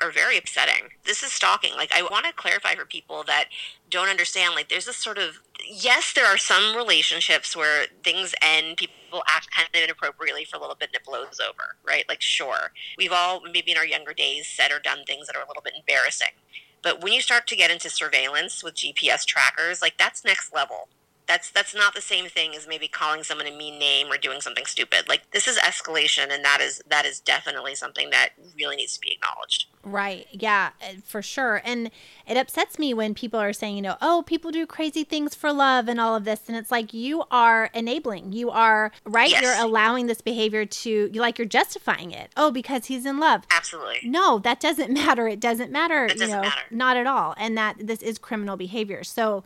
[0.01, 0.91] are very upsetting.
[1.05, 1.75] This is stalking.
[1.75, 3.47] Like, I want to clarify for people that
[3.91, 8.77] don't understand, like, there's this sort of, yes, there are some relationships where things end,
[8.77, 12.05] people act kind of inappropriately for a little bit and it blows over, right?
[12.09, 12.73] Like, sure.
[12.99, 15.63] We've all, maybe in our younger days, said or done things that are a little
[15.63, 16.35] bit embarrassing.
[16.83, 20.89] But when you start to get into surveillance with GPS trackers, like, that's next level
[21.27, 24.41] that's that's not the same thing as maybe calling someone a mean name or doing
[24.41, 25.09] something stupid.
[25.09, 29.01] Like this is escalation and that is that is definitely something that really needs to
[29.01, 29.67] be acknowledged.
[29.83, 30.27] Right.
[30.31, 31.61] Yeah uh, for sure.
[31.65, 31.91] And
[32.27, 35.53] it upsets me when people are saying you know oh people do crazy things for
[35.53, 38.33] love and all of this and it's like you are enabling.
[38.33, 39.43] You are right yes.
[39.43, 42.31] you're allowing this behavior to you like you're justifying it.
[42.37, 43.43] Oh because he's in love.
[43.51, 44.09] Absolutely.
[44.09, 45.27] No that doesn't matter.
[45.27, 46.63] It doesn't matter it doesn't you know matter.
[46.71, 47.35] not at all.
[47.37, 49.03] And that this is criminal behavior.
[49.03, 49.43] So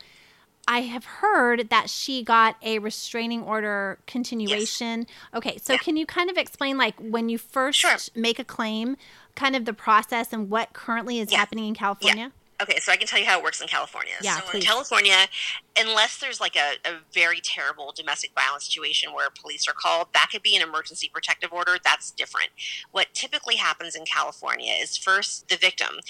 [0.70, 5.00] I have heard that she got a restraining order continuation.
[5.00, 5.08] Yes.
[5.34, 5.80] Okay, so yeah.
[5.80, 7.96] can you kind of explain, like, when you first sure.
[8.14, 8.96] make a claim,
[9.34, 11.38] kind of the process and what currently is yeah.
[11.38, 12.30] happening in California?
[12.62, 14.12] Okay, so I can tell you how it works in California.
[14.20, 14.58] Yeah, so please.
[14.58, 15.16] in California,
[15.78, 20.28] unless there's like a, a, very terrible domestic violence situation where police are called, that
[20.30, 21.76] could be an emergency protective order.
[21.82, 22.50] That's different.
[22.90, 26.00] What typically happens in California is first the victim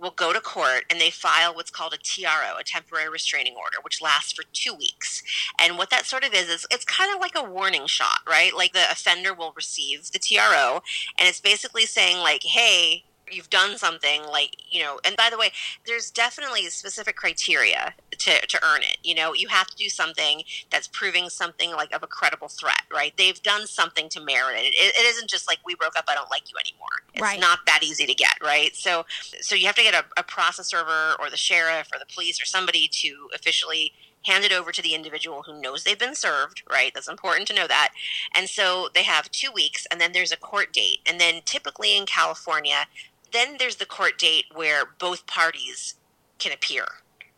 [0.00, 3.76] will go to court and they file what's called a TRO, a temporary restraining order,
[3.82, 5.22] which lasts for two weeks.
[5.60, 8.54] And what that sort of is, is it's kind of like a warning shot, right?
[8.54, 10.80] Like the offender will receive the TRO
[11.18, 15.38] and it's basically saying, like, hey, you've done something like you know and by the
[15.38, 15.50] way
[15.86, 20.42] there's definitely specific criteria to, to earn it you know you have to do something
[20.70, 24.74] that's proving something like of a credible threat right they've done something to merit it.
[24.74, 27.40] it, it isn't just like we broke up i don't like you anymore it's right.
[27.40, 29.04] not that easy to get right so
[29.40, 32.40] so you have to get a, a process server or the sheriff or the police
[32.40, 33.92] or somebody to officially
[34.26, 36.92] hand it over to the individual who knows they've been served, right?
[36.94, 37.92] That's important to know that.
[38.34, 40.98] And so they have two weeks, and then there's a court date.
[41.06, 42.86] And then typically in California,
[43.32, 45.94] then there's the court date where both parties
[46.38, 46.86] can appear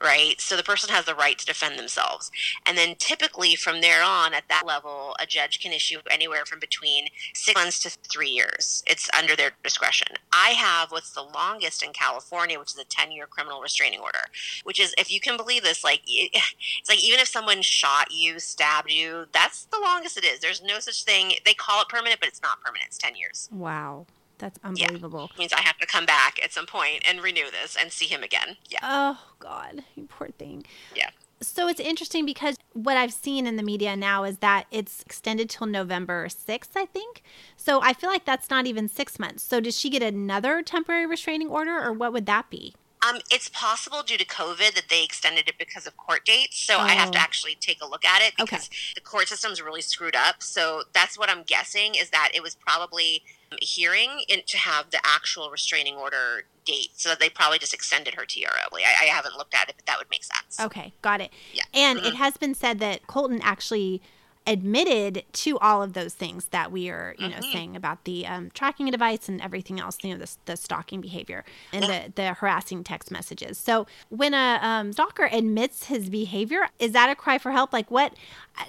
[0.03, 0.41] right?
[0.41, 2.31] So the person has the right to defend themselves.
[2.67, 6.59] And then typically from there on, at that level, a judge can issue anywhere from
[6.59, 8.83] between six months to three years.
[8.87, 10.09] It's under their discretion.
[10.33, 14.19] I have what's the longest in California, which is a 10 year criminal restraining order,
[14.65, 18.41] which is, if you can believe this, like, it's like even if someone shot you,
[18.41, 20.41] stabbed you, that's the longest it is.
[20.41, 21.35] There's no such thing.
[21.45, 22.87] They call it permanent, but it's not permanent.
[22.89, 23.49] It's 10 years.
[23.53, 24.07] Wow.
[24.43, 25.31] That's unbelievable.
[25.35, 25.39] Yeah.
[25.39, 28.25] Means I have to come back at some point and renew this and see him
[28.25, 28.57] again.
[28.69, 28.81] Yeah.
[28.83, 30.65] Oh God, you poor thing.
[30.97, 31.11] Yeah.
[31.41, 35.49] So it's interesting because what I've seen in the media now is that it's extended
[35.49, 37.23] till November 6th, I think.
[37.57, 39.45] So I feel like that's not even six months.
[39.45, 42.75] So does she get another temporary restraining order or what would that be?
[43.09, 46.59] Um, it's possible due to COVID that they extended it because of court dates.
[46.59, 46.81] So oh.
[46.81, 47.23] I have to oh.
[47.23, 48.77] actually take a look at it because okay.
[48.97, 50.43] the court system's really screwed up.
[50.43, 53.23] So that's what I'm guessing is that it was probably
[53.61, 56.91] hearing and to have the actual restraining order date.
[56.95, 58.49] So that they probably just extended her TRO.
[58.73, 60.61] I, I, haven't looked at it, but that would make sense.
[60.61, 61.31] Okay, got it.
[61.53, 61.65] Yeah.
[61.75, 62.09] And mm-hmm.
[62.09, 64.01] it has been said that Colton actually
[64.47, 67.53] admitted to all of those things that we are, you know, mm-hmm.
[67.53, 71.45] saying about the um, tracking device and everything else, you know, the, the stalking behavior
[71.73, 72.07] and yeah.
[72.07, 73.57] the, the harassing text messages.
[73.57, 77.73] So when a um, stalker admits his behavior, is that a cry for help?
[77.73, 78.15] Like what,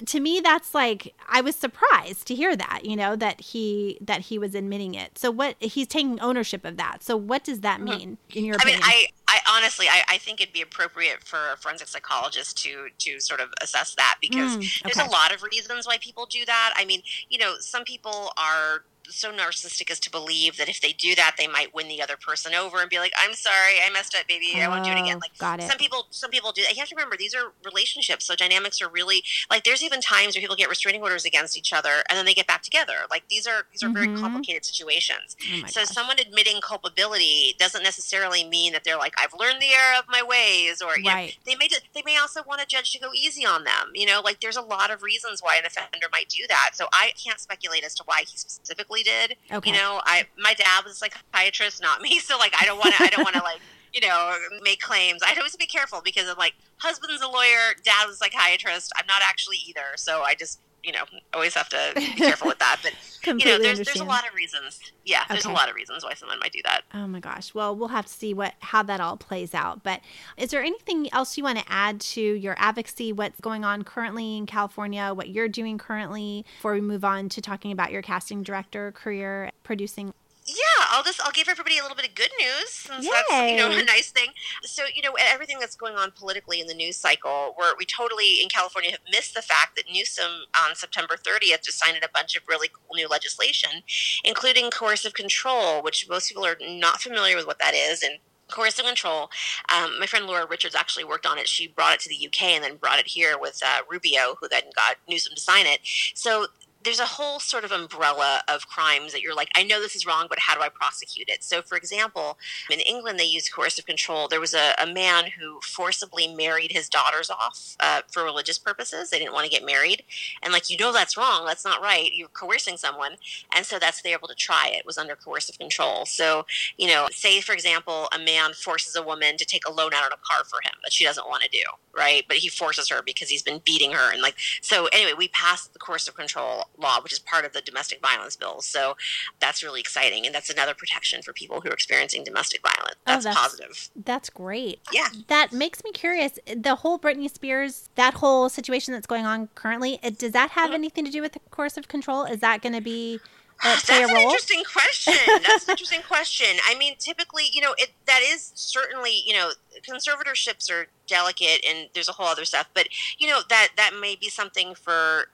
[0.06, 4.22] to me, that's like, I was surprised to hear that, you know, that he, that
[4.22, 5.18] he was admitting it.
[5.18, 7.04] So what, he's taking ownership of that.
[7.04, 7.98] So what does that mm-hmm.
[7.98, 8.80] mean in your opinion?
[8.80, 12.88] Mean, I, I honestly, I, I think it'd be appropriate for a forensic psychologist to,
[13.00, 14.92] to sort of assess that because mm, okay.
[14.94, 16.74] there's a lot of reasons reasons why people do that.
[16.76, 20.94] I mean, you know, some people are so narcissistic as to believe that if they
[20.94, 23.90] do that, they might win the other person over and be like, "I'm sorry, I
[23.92, 24.62] messed up, baby.
[24.62, 25.70] I won't do it again." Oh, like, got it.
[25.70, 26.62] some people, some people do.
[26.64, 26.74] That.
[26.74, 29.64] You have to remember these are relationships, so dynamics are really like.
[29.64, 32.48] There's even times where people get restraining orders against each other and then they get
[32.48, 32.94] back together.
[33.10, 33.96] Like these are these are mm-hmm.
[33.96, 35.36] very complicated situations.
[35.42, 35.90] Oh so gosh.
[35.90, 40.24] someone admitting culpability doesn't necessarily mean that they're like, "I've learned the error of my
[40.24, 41.38] ways," or you right.
[41.46, 43.92] know, they may they may also want a judge to go easy on them.
[43.94, 46.72] You know, like there's a lot of reasons why an offender might do that.
[46.74, 49.38] So I can't speculate as to why he specifically did.
[49.52, 49.72] Okay.
[49.72, 52.20] You know, I my dad was a psychiatrist, not me.
[52.20, 53.04] So like, I don't want to.
[53.04, 53.60] I don't want to like
[53.94, 55.22] you know make claims.
[55.26, 58.92] I always be careful because I'm like, husband's a lawyer, dad was a psychiatrist.
[58.96, 59.96] I'm not actually either.
[59.96, 62.80] So I just you know always have to be careful with that.
[62.84, 62.94] But
[63.26, 64.80] you know, there's there's a lot of reasons.
[65.06, 65.54] Yeah, there's okay.
[65.54, 66.82] a lot of reasons why someone might do that.
[66.94, 67.54] Oh my gosh.
[67.54, 69.84] Well, we'll have to see what how that all plays out.
[69.84, 70.02] But
[70.38, 73.14] is there anything else you want to add to your advocacy?
[73.14, 75.14] What's going on currently in California?
[75.14, 76.46] What you're doing currently?
[76.58, 80.14] Before we move on to talking about your casting director career, producing.
[80.46, 80.56] Yeah,
[80.90, 83.72] I'll just I'll give everybody a little bit of good news since that's you know
[83.72, 84.30] a nice thing.
[84.64, 88.42] So you know everything that's going on politically in the news cycle, where we totally
[88.42, 92.36] in California have missed the fact that Newsom on September 30th just signed a bunch
[92.36, 93.84] of really cool new legislation,
[94.26, 98.86] including coercive control, which most people are not familiar with what that is, and coercive
[98.86, 99.30] control.
[99.74, 101.48] Um, my friend Laura Richards actually worked on it.
[101.48, 104.48] She brought it to the UK and then brought it here with uh, Rubio, who
[104.50, 105.80] then got Newsom to sign it.
[106.14, 106.48] So
[106.84, 110.06] there's a whole sort of umbrella of crimes that you're like, I know this is
[110.06, 111.44] wrong, but how do I prosecute it?
[111.44, 112.38] So, for example,
[112.70, 114.28] in England, they use coercive control.
[114.28, 119.10] There was a, a man who forcibly married his daughters off uh, for religious purposes.
[119.10, 120.04] They didn't want to get married.
[120.42, 121.46] And, like, you know, that's wrong.
[121.46, 122.12] That's not right.
[122.14, 123.14] You're coercing someone.
[123.56, 126.06] And so that's, they're able to try it, was under coercive control.
[126.06, 126.46] So,
[126.78, 130.06] you know, say, for example, a man forces a woman to take a loan out
[130.06, 131.64] on a car for him that she doesn't want to do,
[131.98, 132.24] right?
[132.28, 134.12] But he forces her because he's been beating her.
[134.12, 137.62] And, like, so anyway, we passed the coercive control law, which is part of the
[137.62, 138.62] domestic violence bill.
[138.62, 138.96] So
[139.40, 142.96] that's really exciting, and that's another protection for people who are experiencing domestic violence.
[143.06, 143.90] That's, oh, that's positive.
[143.96, 144.80] That's great.
[144.92, 146.40] Yeah, that makes me curious.
[146.56, 150.76] The whole Britney Spears, that whole situation that's going on currently, does that have mm-hmm.
[150.76, 152.24] anything to do with the coercive control?
[152.24, 153.20] Is that going to be
[153.62, 155.14] that's an interesting question.
[155.48, 156.48] That's an interesting question.
[156.68, 159.52] I mean, typically, you know, it that is certainly, you know,
[159.88, 162.70] conservatorships are delicate, and there's a whole other stuff.
[162.74, 165.28] But you know, that that may be something for,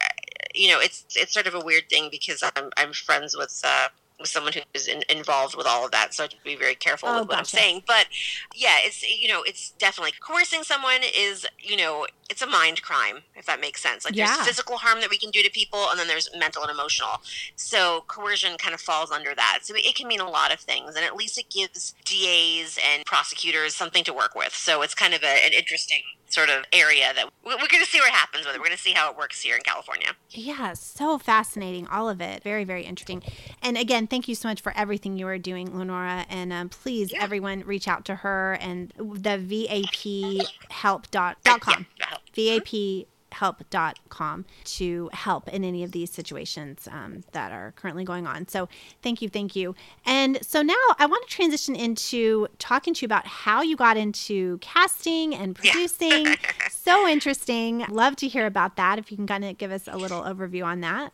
[0.54, 3.90] you know, it's it's sort of a weird thing because I'm I'm friends with uh,
[4.20, 6.76] with someone who's in, involved with all of that, so I have to be very
[6.76, 7.58] careful oh, with what gotcha.
[7.58, 7.84] I'm saying.
[7.88, 8.08] But
[8.54, 13.20] yeah, it's you know, it's definitely coercing someone is you know, it's a mind crime
[13.36, 14.06] if that makes sense.
[14.06, 14.28] Like yeah.
[14.28, 17.22] there's physical harm that we can do to people, and then there's mental and emotional.
[17.56, 19.60] So coercion kind of falls under that.
[19.64, 23.06] So it can mean a lot of things, and at least it gives DAs and
[23.06, 24.54] prosecutors something to work with.
[24.54, 28.00] So it's kind of a, an interesting sort of area that we're going to see
[28.00, 28.60] what happens with it.
[28.60, 30.10] We're going to see how it works here in California.
[30.30, 31.88] Yeah, so fascinating.
[31.88, 32.44] All of it.
[32.44, 33.24] Very, very interesting.
[33.62, 36.26] And again, thank you so much for everything you are doing, Lenora.
[36.30, 37.24] And um, please, yeah.
[37.24, 41.86] everyone, reach out to her and the VAPhelp.com.
[41.98, 48.28] Yeah, VAP help.com to help in any of these situations um, that are currently going
[48.28, 48.48] on.
[48.48, 48.70] So,
[49.02, 49.76] thank you, thank you.
[50.06, 53.98] And so now I want to transition into talking to you about how you got
[53.98, 56.26] into casting and producing.
[56.26, 56.36] Yeah.
[56.72, 57.86] so interesting.
[57.90, 59.00] Love to hear about that.
[59.00, 61.14] If you can kind of give us a little overview on that.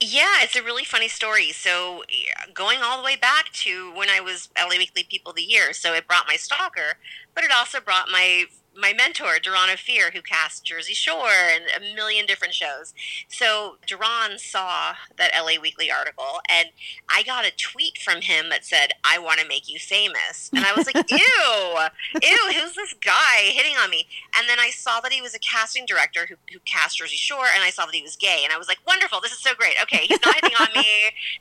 [0.00, 1.50] Yeah, it's a really funny story.
[1.50, 2.04] So,
[2.54, 5.72] going all the way back to when I was LA Weekly People of the Year.
[5.72, 6.98] So, it brought my stalker,
[7.34, 8.44] but it also brought my
[8.78, 12.94] my mentor, Doron Ofir, who cast Jersey Shore and a million different shows.
[13.28, 16.68] So Duran saw that LA Weekly article, and
[17.08, 20.50] I got a tweet from him that said, I want to make you famous.
[20.54, 21.76] And I was like, ew,
[22.22, 24.06] ew, who's this guy hitting on me?
[24.38, 27.46] And then I saw that he was a casting director who, who cast Jersey Shore,
[27.52, 28.42] and I saw that he was gay.
[28.44, 29.74] And I was like, wonderful, this is so great.
[29.82, 30.86] Okay, he's not hitting on me.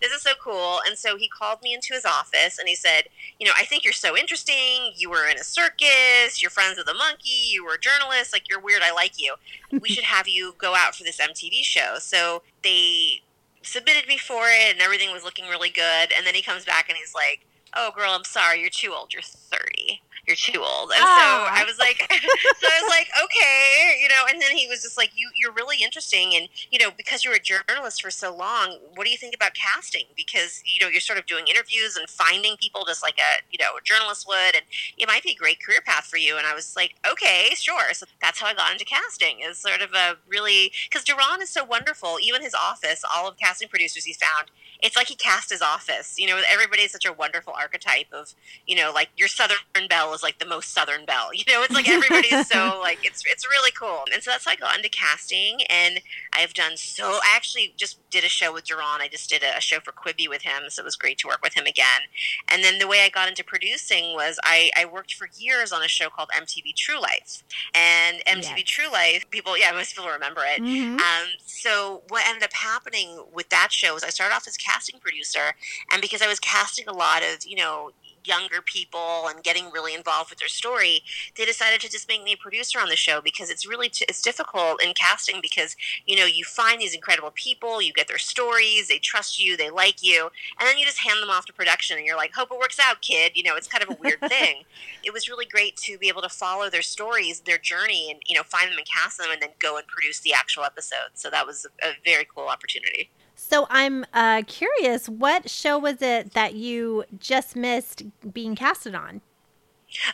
[0.01, 0.79] This is so cool.
[0.87, 3.03] And so he called me into his office and he said,
[3.39, 4.93] You know, I think you're so interesting.
[4.95, 8.49] You were in a circus, you're friends with a monkey you were a journalist, like
[8.49, 9.35] you're weird, I like you.
[9.81, 11.95] we should have you go out for this MTV show.
[11.99, 13.21] So they
[13.61, 16.11] submitted me for it and everything was looking really good.
[16.15, 19.13] And then he comes back and he's like, Oh girl, I'm sorry, you're too old,
[19.13, 20.91] you're 30 you're too old.
[20.91, 21.49] And so ah.
[21.49, 24.97] I was like, so I was like, okay, you know, and then he was just
[24.97, 26.35] like, you, you're really interesting.
[26.35, 29.53] And, you know, because you're a journalist for so long, what do you think about
[29.53, 30.03] casting?
[30.17, 33.57] Because, you know, you're sort of doing interviews and finding people just like a, you
[33.57, 34.65] know, a journalist would, and
[34.97, 36.37] it might be a great career path for you.
[36.37, 37.93] And I was like, okay, sure.
[37.93, 41.49] So that's how I got into casting is sort of a really, because Doron is
[41.49, 42.17] so wonderful.
[42.21, 46.15] Even his office, all of casting producers he's found, it's like he cast his office.
[46.17, 48.33] You know, everybody's such a wonderful archetype of,
[48.65, 49.57] you know, like your Southern
[49.89, 51.29] Belle is like the most Southern Belle.
[51.37, 54.03] You know, it's like everybody's so like it's it's really cool.
[54.13, 56.01] And so that's how I got into casting, and
[56.33, 57.19] I've done so.
[57.23, 59.01] I actually just did a show with Doron.
[59.01, 61.39] I just did a, show for Quibi with him, so it was great to work
[61.43, 62.01] with him again.
[62.47, 65.83] And then the way I got into producing was I, I worked for years on
[65.83, 68.63] a show called MTV True Life, and MTV yes.
[68.65, 70.61] True Life people, yeah, most people remember it.
[70.61, 70.95] Mm-hmm.
[70.95, 74.99] Um, so what ended up happening with that show was I started off as casting
[74.99, 75.53] producer,
[75.91, 77.91] and because I was casting a lot of you know
[78.27, 81.01] younger people and getting really involved with their story,
[81.35, 84.05] they decided to just make me a producer on the show because it's really t-
[84.07, 88.17] it's difficult in casting because you know you find these incredible people, you get their
[88.17, 91.53] stories, they trust you, they like you, and then you just hand them off to
[91.53, 93.31] production and you're like, hope it works out, kid.
[93.35, 94.63] You know, it's kind of a weird thing.
[95.03, 98.35] It was really great to be able to follow their stories, their journey, and you
[98.35, 101.11] know find them and cast them, and then go and produce the actual episode.
[101.13, 103.09] So that was a, a very cool opportunity.
[103.39, 109.21] So I'm uh, curious, what show was it that you just missed being casted on?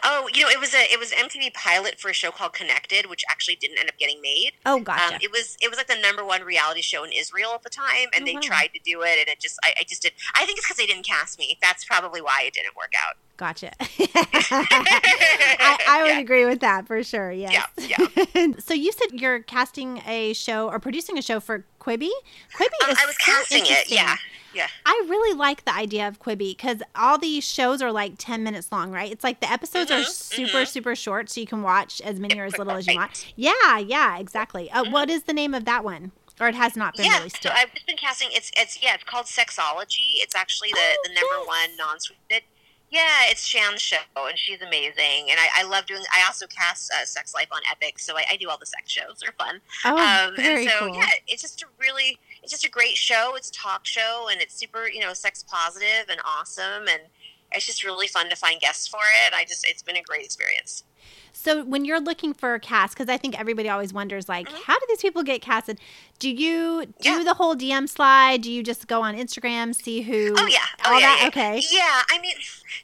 [0.04, 3.08] Oh, you know, it was a it was MTV pilot for a show called Connected,
[3.10, 4.52] which actually didn't end up getting made.
[4.68, 5.16] Oh, gotcha.
[5.16, 7.72] Um, it was it was like the number one reality show in Israel at the
[7.72, 8.42] time, and Oh, they wow.
[8.44, 10.12] tried to do it, and it just I, I just did.
[10.36, 11.58] I think it's because they didn't cast me.
[11.60, 13.16] That's probably why it didn't work out.
[13.38, 13.72] Gotcha.
[13.80, 16.20] I, I would Yeah.
[16.20, 17.32] agree with that for sure.
[17.32, 17.68] Yes.
[17.78, 17.98] Yeah,
[18.36, 18.48] yeah.
[18.60, 22.10] so you said you're casting a show or producing a show for Quibi.
[22.56, 23.90] Quibi Um, is I was so casting it.
[23.90, 24.16] Yeah,
[24.54, 24.68] yeah.
[24.86, 28.72] I really like the idea of Quibi because all these shows are like 10 minutes
[28.72, 29.12] long, right?
[29.12, 30.68] It's like the episodes are Mhm, super, mhm.
[30.68, 33.26] super short, so you can watch as many or as little as you want.
[33.36, 34.70] Yeah, yeah, exactly.
[34.72, 36.12] Uh, what is the name of that one?
[36.40, 37.50] Or it has not been yeah, released so.
[37.54, 38.30] I've just been casting.
[38.32, 40.16] It's it's yeah, it's called Sexology.
[40.16, 41.48] It's actually the Oh, the number yes.
[41.48, 42.42] one non-scripted.
[42.94, 45.32] Yeah, it's Shan's show, and she's amazing.
[45.32, 46.04] And I, I love doing.
[46.16, 48.92] I also cast uh, Sex Life on Epix, so I, I do all the sex
[48.92, 49.18] shows.
[49.20, 49.60] They're fun.
[49.84, 49.98] oh,
[50.30, 50.96] um, very and so cool.
[50.96, 53.34] yeah, it's just a really, it's just a great show.
[53.36, 57.02] It's a talk show, and it's super, you know, sex positive and awesome, and
[57.52, 59.34] it's just really fun to find guests for it.
[59.34, 60.84] I just, it's been a great experience.
[61.36, 64.64] So when you're looking for a cast, because I think everybody always wonders, like, Mhm.
[64.66, 65.80] how do these people get casted?
[66.24, 67.24] Do you do Yeah.
[67.26, 68.44] the whole DM slide?
[68.44, 70.34] Do you just go on Instagram, see who?
[70.38, 71.20] Oh yeah, oh all yeah, that.
[71.22, 71.28] yeah.
[71.28, 71.62] Okay.
[71.70, 72.36] Yeah, I mean,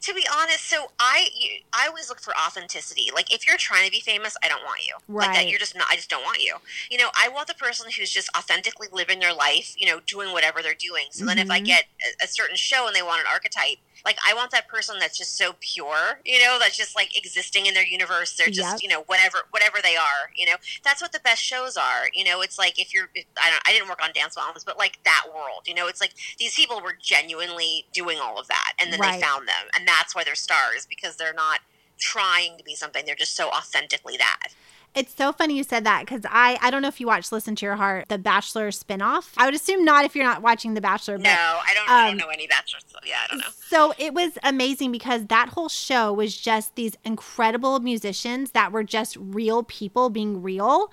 [0.01, 3.11] to be honest, so I you, I always look for authenticity.
[3.15, 4.95] Like if you're trying to be famous, I don't want you.
[5.07, 5.35] Like Right.
[5.35, 5.87] that, you're just not.
[5.89, 6.57] I just don't want you.
[6.91, 9.73] You know, I want the person who's just authentically living their life.
[9.77, 11.05] You know, doing whatever they're doing.
[11.11, 11.65] So then, if I Mhm.
[11.65, 11.85] get
[12.21, 15.17] a, a certain show and they want an archetype, like I want that person that's
[15.17, 16.19] just so pure.
[16.25, 18.33] You know, that's just like existing in their universe.
[18.33, 18.83] They're just Yep.
[18.83, 20.31] you know whatever whatever they are.
[20.35, 22.09] You know, that's what the best shows are.
[22.13, 24.63] You know, it's like if you're if, I don't I didn't work on Dance Moms,
[24.63, 25.63] but like that world.
[25.65, 29.19] You know, it's like these people were genuinely doing all of that, and then Right.
[29.19, 31.59] they found them, and that's why they're stars because they're not
[31.97, 33.05] trying to be something.
[33.05, 34.49] They're just so authentically that.
[34.95, 37.55] It's so funny you said that because I I don't know if you watched Listen
[37.57, 39.29] to Your Heart, the Bachelor spinoff.
[39.37, 41.17] I would assume not if you're not watching The Bachelor.
[41.17, 41.89] But No, I don't.
[41.89, 42.85] I um, don't know any bachelors.
[42.87, 43.49] So yeah, I don't know.
[43.67, 48.83] So it was amazing because that whole show was just these incredible musicians that were
[48.83, 50.91] just real people being real.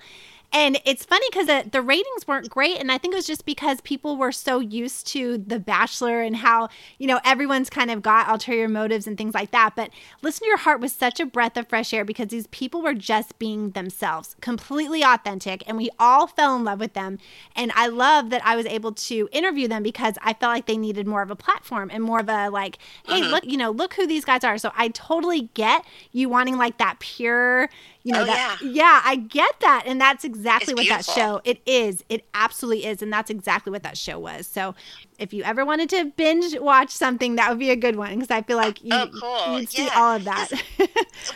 [0.53, 2.77] And it's funny because the, the ratings weren't great.
[2.79, 6.37] And I think it was just because people were so used to The Bachelor and
[6.37, 9.75] how, you know, everyone's kind of got ulterior motives and things like that.
[9.75, 9.89] But
[10.21, 12.93] Listen to Your Heart was such a breath of fresh air because these people were
[12.93, 15.63] just being themselves, completely authentic.
[15.67, 17.19] And we all fell in love with them.
[17.55, 20.77] And I love that I was able to interview them because I felt like they
[20.77, 23.31] needed more of a platform and more of a like, hey, Mhm.
[23.31, 24.57] look, you know, look who these guys are.
[24.57, 25.83] So I totally get
[26.13, 27.69] you wanting like that pure,
[28.03, 29.83] you know, Oh, that yeah, I get that.
[29.85, 31.13] And that's exactly It's what beautiful.
[31.13, 32.03] that show it is.
[32.09, 33.01] It absolutely is.
[33.01, 34.47] And that's exactly what that show was.
[34.47, 34.75] So
[35.19, 38.29] if you ever wanted to binge watch something, that would be a good one because
[38.31, 39.59] I feel like you, Oh, cool.
[39.59, 39.93] you'd see Yeah.
[39.95, 40.49] all of that.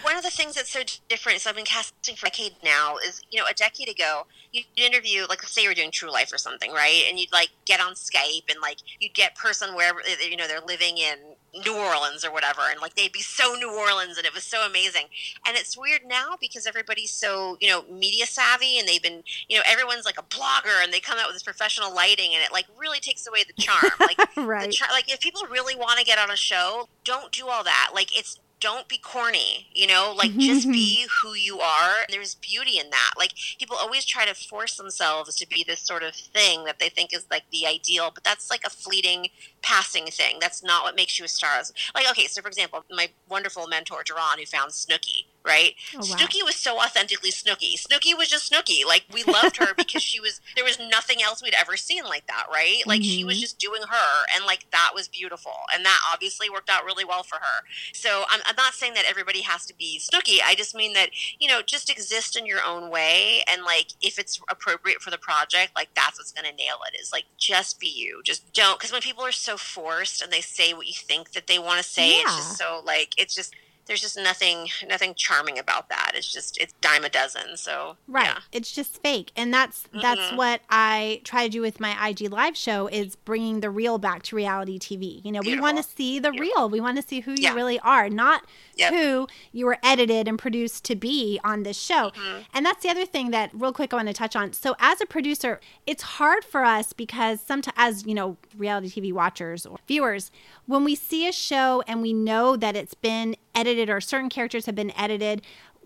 [0.04, 2.98] one of the things that's so different, so I've been casting for a decade now,
[2.98, 6.38] is you know a decade ago you'd interview like say you're doing True Life or
[6.38, 7.04] something, right?
[7.10, 10.00] And you'd like get on Skype and like you'd get person wherever
[10.30, 11.18] you know they're living in
[11.54, 14.66] New Orleans or whatever, and like they'd be so New Orleans, and it was so
[14.66, 15.06] amazing.
[15.46, 19.58] And it's weird now because everybody's so you know media savvy, and they've been you
[19.58, 22.52] know everyone's like a blogger, and they come out with this professional lighting, and it
[22.52, 23.92] like really takes away the charm.
[24.00, 24.72] Like the right.
[24.72, 27.92] tr- like if people really want to get on a show, don't do all that.
[27.94, 31.28] Like it's don't be corny, you know, like mm-hmm, just be mm-hmm.
[31.28, 32.06] who you are.
[32.10, 33.14] There's beauty in that.
[33.18, 36.88] Like people always try to force themselves to be this sort of thing that they
[36.88, 39.28] think is like the ideal, but that's like a fleeting
[39.62, 40.38] passing thing.
[40.40, 41.52] That's not what makes you a star.
[41.94, 45.74] Like okay, so for example, my wonderful mentor Doron who found Snooki, right?
[45.96, 46.04] Oh, wow.
[46.04, 47.76] Snooki was so authentically Snooki.
[47.82, 48.86] Snooki was just Snooki.
[48.86, 52.28] Like we loved her because she was there was nothing else we'd ever seen like
[52.28, 52.82] that, right?
[52.86, 53.42] Like she was Mhm.
[53.42, 55.54] just doing her and like that was beautiful.
[55.74, 57.64] And that obviously worked out really well for her.
[57.94, 60.40] So I'm, I'm not saying that everybody has to be Snooki.
[60.44, 64.20] I just mean that, you know, just exist in your own way and like if
[64.20, 67.88] it's appropriate for the project, like that's what's gonna nail it is like just be
[67.88, 68.22] you.
[68.24, 71.48] Just don't because when people are so forced and they say what you think that
[71.48, 73.54] they want to say, it's just so like it's just
[73.88, 76.12] there's just nothing nothing charming about that.
[76.16, 77.58] It's just it's dime a dozen.
[77.58, 78.26] So Right.
[78.26, 78.40] yeah.
[78.52, 79.32] It's just fake.
[79.36, 80.38] And that's that's Mhm.
[80.38, 84.24] what I try to do with my IG live show is bringing the real back
[84.24, 85.22] to reality TV.
[85.24, 86.62] You know, we want to see the Beautiful.
[86.64, 86.70] real.
[86.70, 87.54] We want to see who you Yeah.
[87.54, 88.46] really are, not
[88.82, 88.94] Yep.
[88.94, 92.12] who you were edited and produced to be on this show.
[92.12, 92.46] Mhm.
[92.54, 94.54] And that's the other thing that real quick I want to touch on.
[94.54, 99.12] So as a producer, it's hard for us because sometimes as, you know, reality TV
[99.14, 100.32] watchers or viewers,
[100.66, 104.66] when we see a show and we know that it's been edited or certain characters
[104.66, 105.42] have been edited,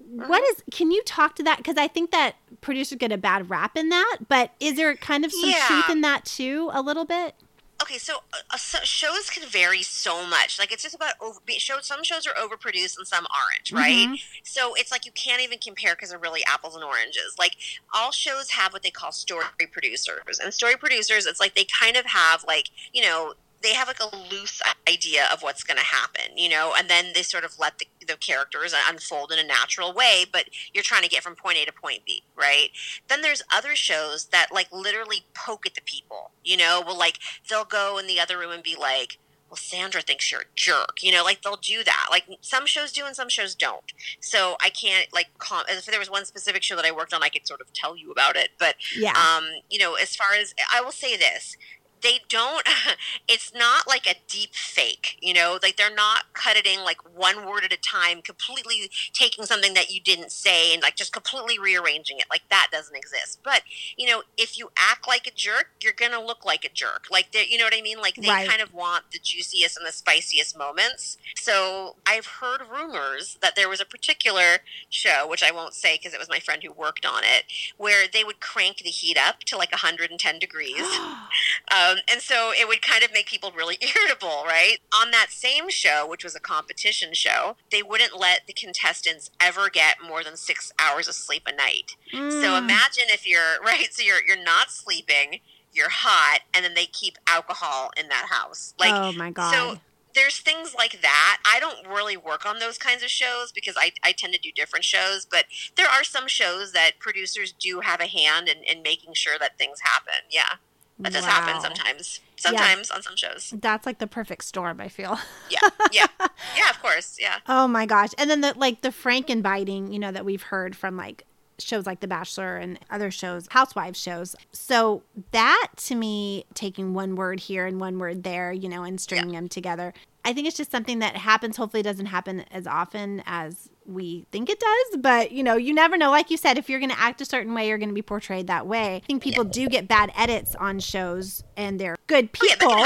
[0.07, 0.43] what Mm-hmm.
[0.43, 3.75] is can you talk to that because i think that producers get a bad rap
[3.75, 5.65] in that but is there kind of some Yeah.
[5.65, 7.33] truth in that too a little bit
[7.81, 10.57] Okay, so, uh, so shows can vary so much.
[10.57, 11.39] Like it's just about over.
[11.57, 14.07] Shows some shows are overproduced and some aren't, right?
[14.07, 14.21] Mhm.
[14.43, 17.35] So it's like you can't even compare because they're really apples and oranges.
[17.37, 17.57] Like
[17.93, 21.97] all shows have what they call story producers, and story producers, it's like they kind
[21.97, 23.33] of have like you know
[23.65, 27.07] they have like a loose idea of what's going to happen, you know, and then
[27.15, 31.01] they sort of let the, the characters unfold in a natural way, but you're trying
[31.01, 32.69] to get from point A to point B, right?
[33.07, 37.17] Then there's other shows that like literally poke at the people, you know, will like
[37.49, 39.17] they'll go in the other room and be like,
[39.49, 41.01] well, Sandra thinks you're a jerk.
[41.01, 42.07] You know, like they'll do that.
[42.11, 43.93] Like some shows do and some shows don't.
[44.19, 47.23] So I can't like com- if there was one specific show that I worked on,
[47.23, 48.49] I could sort of tell you about it.
[48.59, 49.13] But Yeah.
[49.13, 51.57] um, you know, as far as I will say this,
[52.01, 52.67] they don't
[53.27, 57.63] it's not like a deep fake you know like they're not cutting like one word
[57.63, 62.17] at a time completely taking something that you didn't say and like just completely rearranging
[62.19, 63.39] it like that doesn't exist.
[63.43, 63.63] But
[63.97, 67.05] you know if you act like a jerk you're gonna look like a jerk.
[67.11, 67.99] Like they you know what i mean?
[67.99, 68.47] Like they Right.
[68.47, 71.17] kind of want the juiciest and the spiciest moments.
[71.35, 76.13] So i've heard rumors that there was a particular show which i won't say because
[76.13, 77.43] it was my friend who worked on it
[77.77, 81.01] where they would crank the heat up to like 110 degrees
[81.71, 84.77] um, and so it would kind of make people really irritable, right?
[84.93, 89.69] On that same show, which was a competition show, they wouldn't let the contestants ever
[89.69, 91.91] get more than six hours of sleep a night.
[92.11, 92.63] So Mm.
[92.63, 95.39] imagine if you're right, so you're you're not sleeping,
[95.71, 98.73] you're hot, and then they keep alcohol in that house.
[98.79, 99.51] Like oh my god.
[99.53, 99.77] so
[100.13, 101.39] there's things like that.
[101.45, 104.49] I don't really work on those kinds of shows because I, I tend to do
[104.55, 105.43] different shows, but
[105.75, 109.57] there are some shows that producers do have a hand in, in making sure that
[109.57, 110.23] things happen.
[110.31, 110.55] Yeah.
[110.99, 111.61] That does happen Wow.
[111.61, 112.19] sometimes.
[112.37, 113.53] Sometimes on some shows.
[113.55, 115.17] That's like the perfect storm, I feel.
[115.49, 115.59] Yeah.
[115.91, 116.05] Yeah.
[116.57, 117.17] yeah, of course.
[117.19, 117.39] Yeah.
[117.47, 118.09] Oh my gosh.
[118.17, 121.25] And then the like the Frankenbiting, you know, that we've heard from like
[121.57, 124.35] shows like The Bachelor and other shows, housewives shows.
[124.51, 128.99] So that to me, taking one word here and one word there, you know, and
[128.99, 129.93] stringing them together,
[130.25, 131.55] I think it's just something that happens.
[131.57, 134.97] Hopefully, doesn't happen as often as we think it does.
[135.01, 136.11] But you know, you never know.
[136.11, 138.01] Like you said, if you're going to act a certain way, you're going to be
[138.01, 138.95] portrayed that way.
[138.95, 142.85] I think people do get bad edits on shows, and they're good Yeah, people.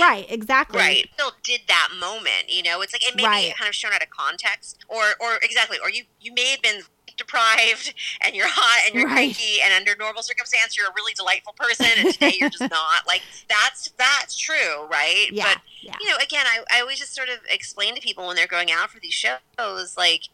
[0.00, 0.78] Right, exactly.
[0.78, 1.08] Right.
[1.14, 2.80] Still did that moment, you know.
[2.80, 3.48] It's like it may Right.
[3.48, 6.62] be kind of shown out of context, or or exactly, or you you may have
[6.62, 6.82] been
[7.18, 7.92] deprived
[8.22, 9.34] and you're hot and you're Right.
[9.34, 13.06] cranky and under normal circumstance you're a really delightful person and today you're just not
[13.06, 15.52] like that's that's true right Yeah.
[15.54, 15.94] but yeah.
[16.00, 18.70] you know again I, I always just sort of explain to people when they're going
[18.70, 20.28] out for these shows like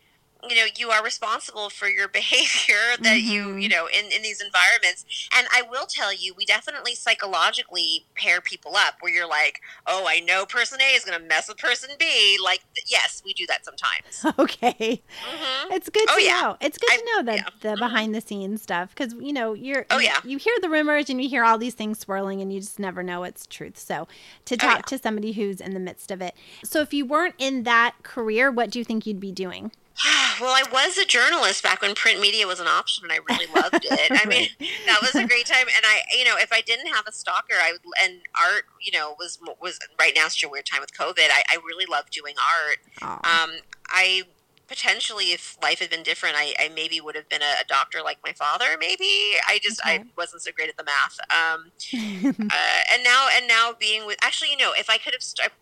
[0.48, 3.62] you know you are responsible for your behavior that you Mhm.
[3.62, 5.04] you know in, in these environments
[5.36, 10.06] and i will tell you we definitely psychologically pair people up where you're like oh
[10.08, 13.46] i know person a is going to mess with person b like yes we do
[13.46, 15.02] that sometimes Okay.
[15.22, 16.40] hmm It's good Oh, to yeah.
[16.40, 16.56] know.
[16.60, 17.70] It's good to know that yeah.
[17.72, 20.20] the behind the scenes stuff because you know you're Oh, you, yeah.
[20.24, 23.02] you hear the rumors and you hear all these things swirling and you just never
[23.02, 23.78] know what's truth.
[23.78, 24.06] So
[24.46, 24.82] to Oh, talk yeah.
[24.82, 26.34] to somebody who's in the midst of it.
[26.64, 29.72] So if you weren't in that career, what do you think you'd be doing?
[30.40, 33.46] well i was a journalist back when print media was an option and i really
[33.54, 34.10] loved it.
[34.10, 34.48] I mean
[34.86, 37.54] that was a great time and i you know if i didn't have a stalker
[37.62, 40.92] i would and art you know was was right now it's a weird time with
[40.92, 42.78] covid i, I really love doing art.
[43.24, 43.56] Um
[43.88, 44.22] i
[44.66, 48.00] potentially if life had been different i, I maybe would have been a, a doctor
[48.02, 49.34] like my father maybe.
[49.46, 51.18] I just i wasn't so great at the math.
[51.30, 51.70] Um
[52.50, 55.46] uh, and now and now being with actually you know if i could have st-
[55.46, 55.52] if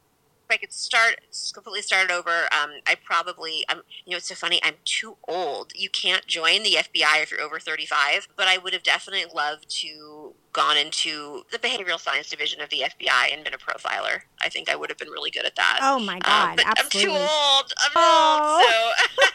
[0.52, 1.16] I could start
[1.54, 4.60] completely start over, um, I probably, um, you know, it's so funny.
[4.62, 5.72] I'm too old.
[5.74, 8.28] You can't join the FBI if you're over 35.
[8.36, 12.80] But I would have definitely loved to gone into the behavioral science division of the
[12.80, 14.20] FBI and been a profiler.
[14.42, 15.78] I think I would have been really good at that.
[15.82, 16.60] oh my Um, God!
[16.64, 17.12] absolutely.
[17.12, 17.72] I'm too old.
[17.82, 18.92] I'm Oh.
[18.98, 19.26] old.
[19.26, 19.30] So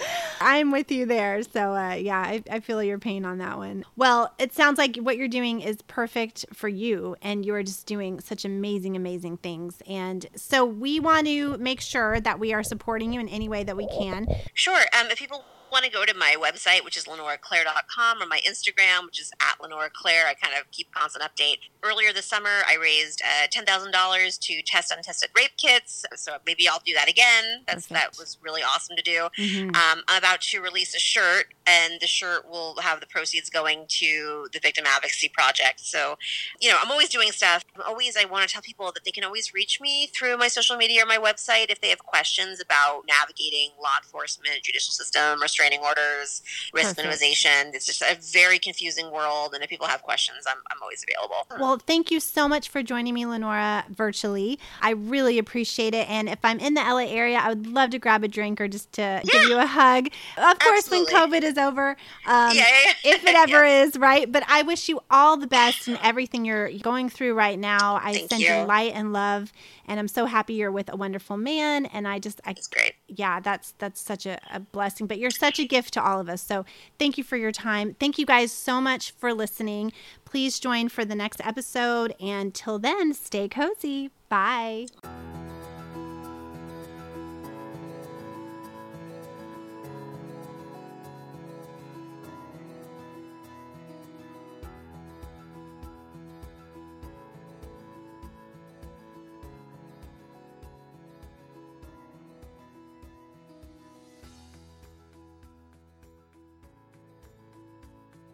[0.40, 1.42] I'm with you there.
[1.42, 3.84] So, uh, yeah, I, I feel your pain on that one.
[3.96, 8.20] Well, it sounds like what you're doing is perfect for you, and you're just doing
[8.20, 9.82] such amazing, amazing things.
[9.88, 13.64] And so, we want to make sure that we are supporting you in any way
[13.64, 14.26] that we can.
[14.54, 14.80] Sure.
[14.98, 19.06] Um, if people want to go to my website, which is lenoraclaire.com, or my Instagram,
[19.06, 21.58] which is at Lenora Claire, I kind of keep constant update.
[21.82, 26.04] Earlier this summer, I raised uh, $10,000 to test untested rape kits.
[26.14, 27.62] So maybe I'll do that again.
[27.66, 29.28] That's, that was really awesome to do.
[29.38, 29.74] Mhm.
[29.76, 33.86] Um, I'm about to release a shirt, and the shirt will have the proceeds going
[33.88, 35.80] to the Victim Advocacy Project.
[35.80, 36.16] So,
[36.60, 37.64] you know, I'm always doing stuff.
[37.74, 40.48] I'm always, I want to tell people that they can always reach me through my
[40.48, 45.42] social media or my website if they have questions about navigating law enforcement, judicial system,
[45.42, 46.42] restraining orders,
[46.72, 47.20] risk Perfect.
[47.20, 47.74] minimization.
[47.74, 51.46] It's just a very confusing world, and if people have questions, I'm, I'm always available.
[51.58, 54.58] Well, thank you so much for joining me, Lenora, virtually.
[54.80, 56.08] I really appreciate it.
[56.08, 58.68] And if I'm in the LA area, I would love to grab a drink or
[58.68, 60.08] just to give you a hug.
[60.36, 61.90] Of course, when COVID is over.
[61.90, 61.96] Um,
[62.26, 63.14] yeah, yeah, yeah.
[63.14, 64.30] if it ever is, right?
[64.30, 67.96] But I wish you all the best in everything you're going through right now.
[67.96, 68.62] I Thank send you you.
[68.64, 69.52] light and love,
[69.86, 71.86] and I'm so happy you're with a wonderful man.
[71.86, 72.94] And I just, I, It's great.
[73.08, 75.06] yeah, that's that's such a, a blessing.
[75.06, 76.42] But you're such a gift to all of us.
[76.42, 76.64] So
[76.98, 77.94] thank you for your time.
[77.98, 79.92] Thank you guys so much for listening.
[80.24, 82.14] Please join for the next episode.
[82.20, 84.10] And till then, stay cozy.
[84.28, 84.86] Bye.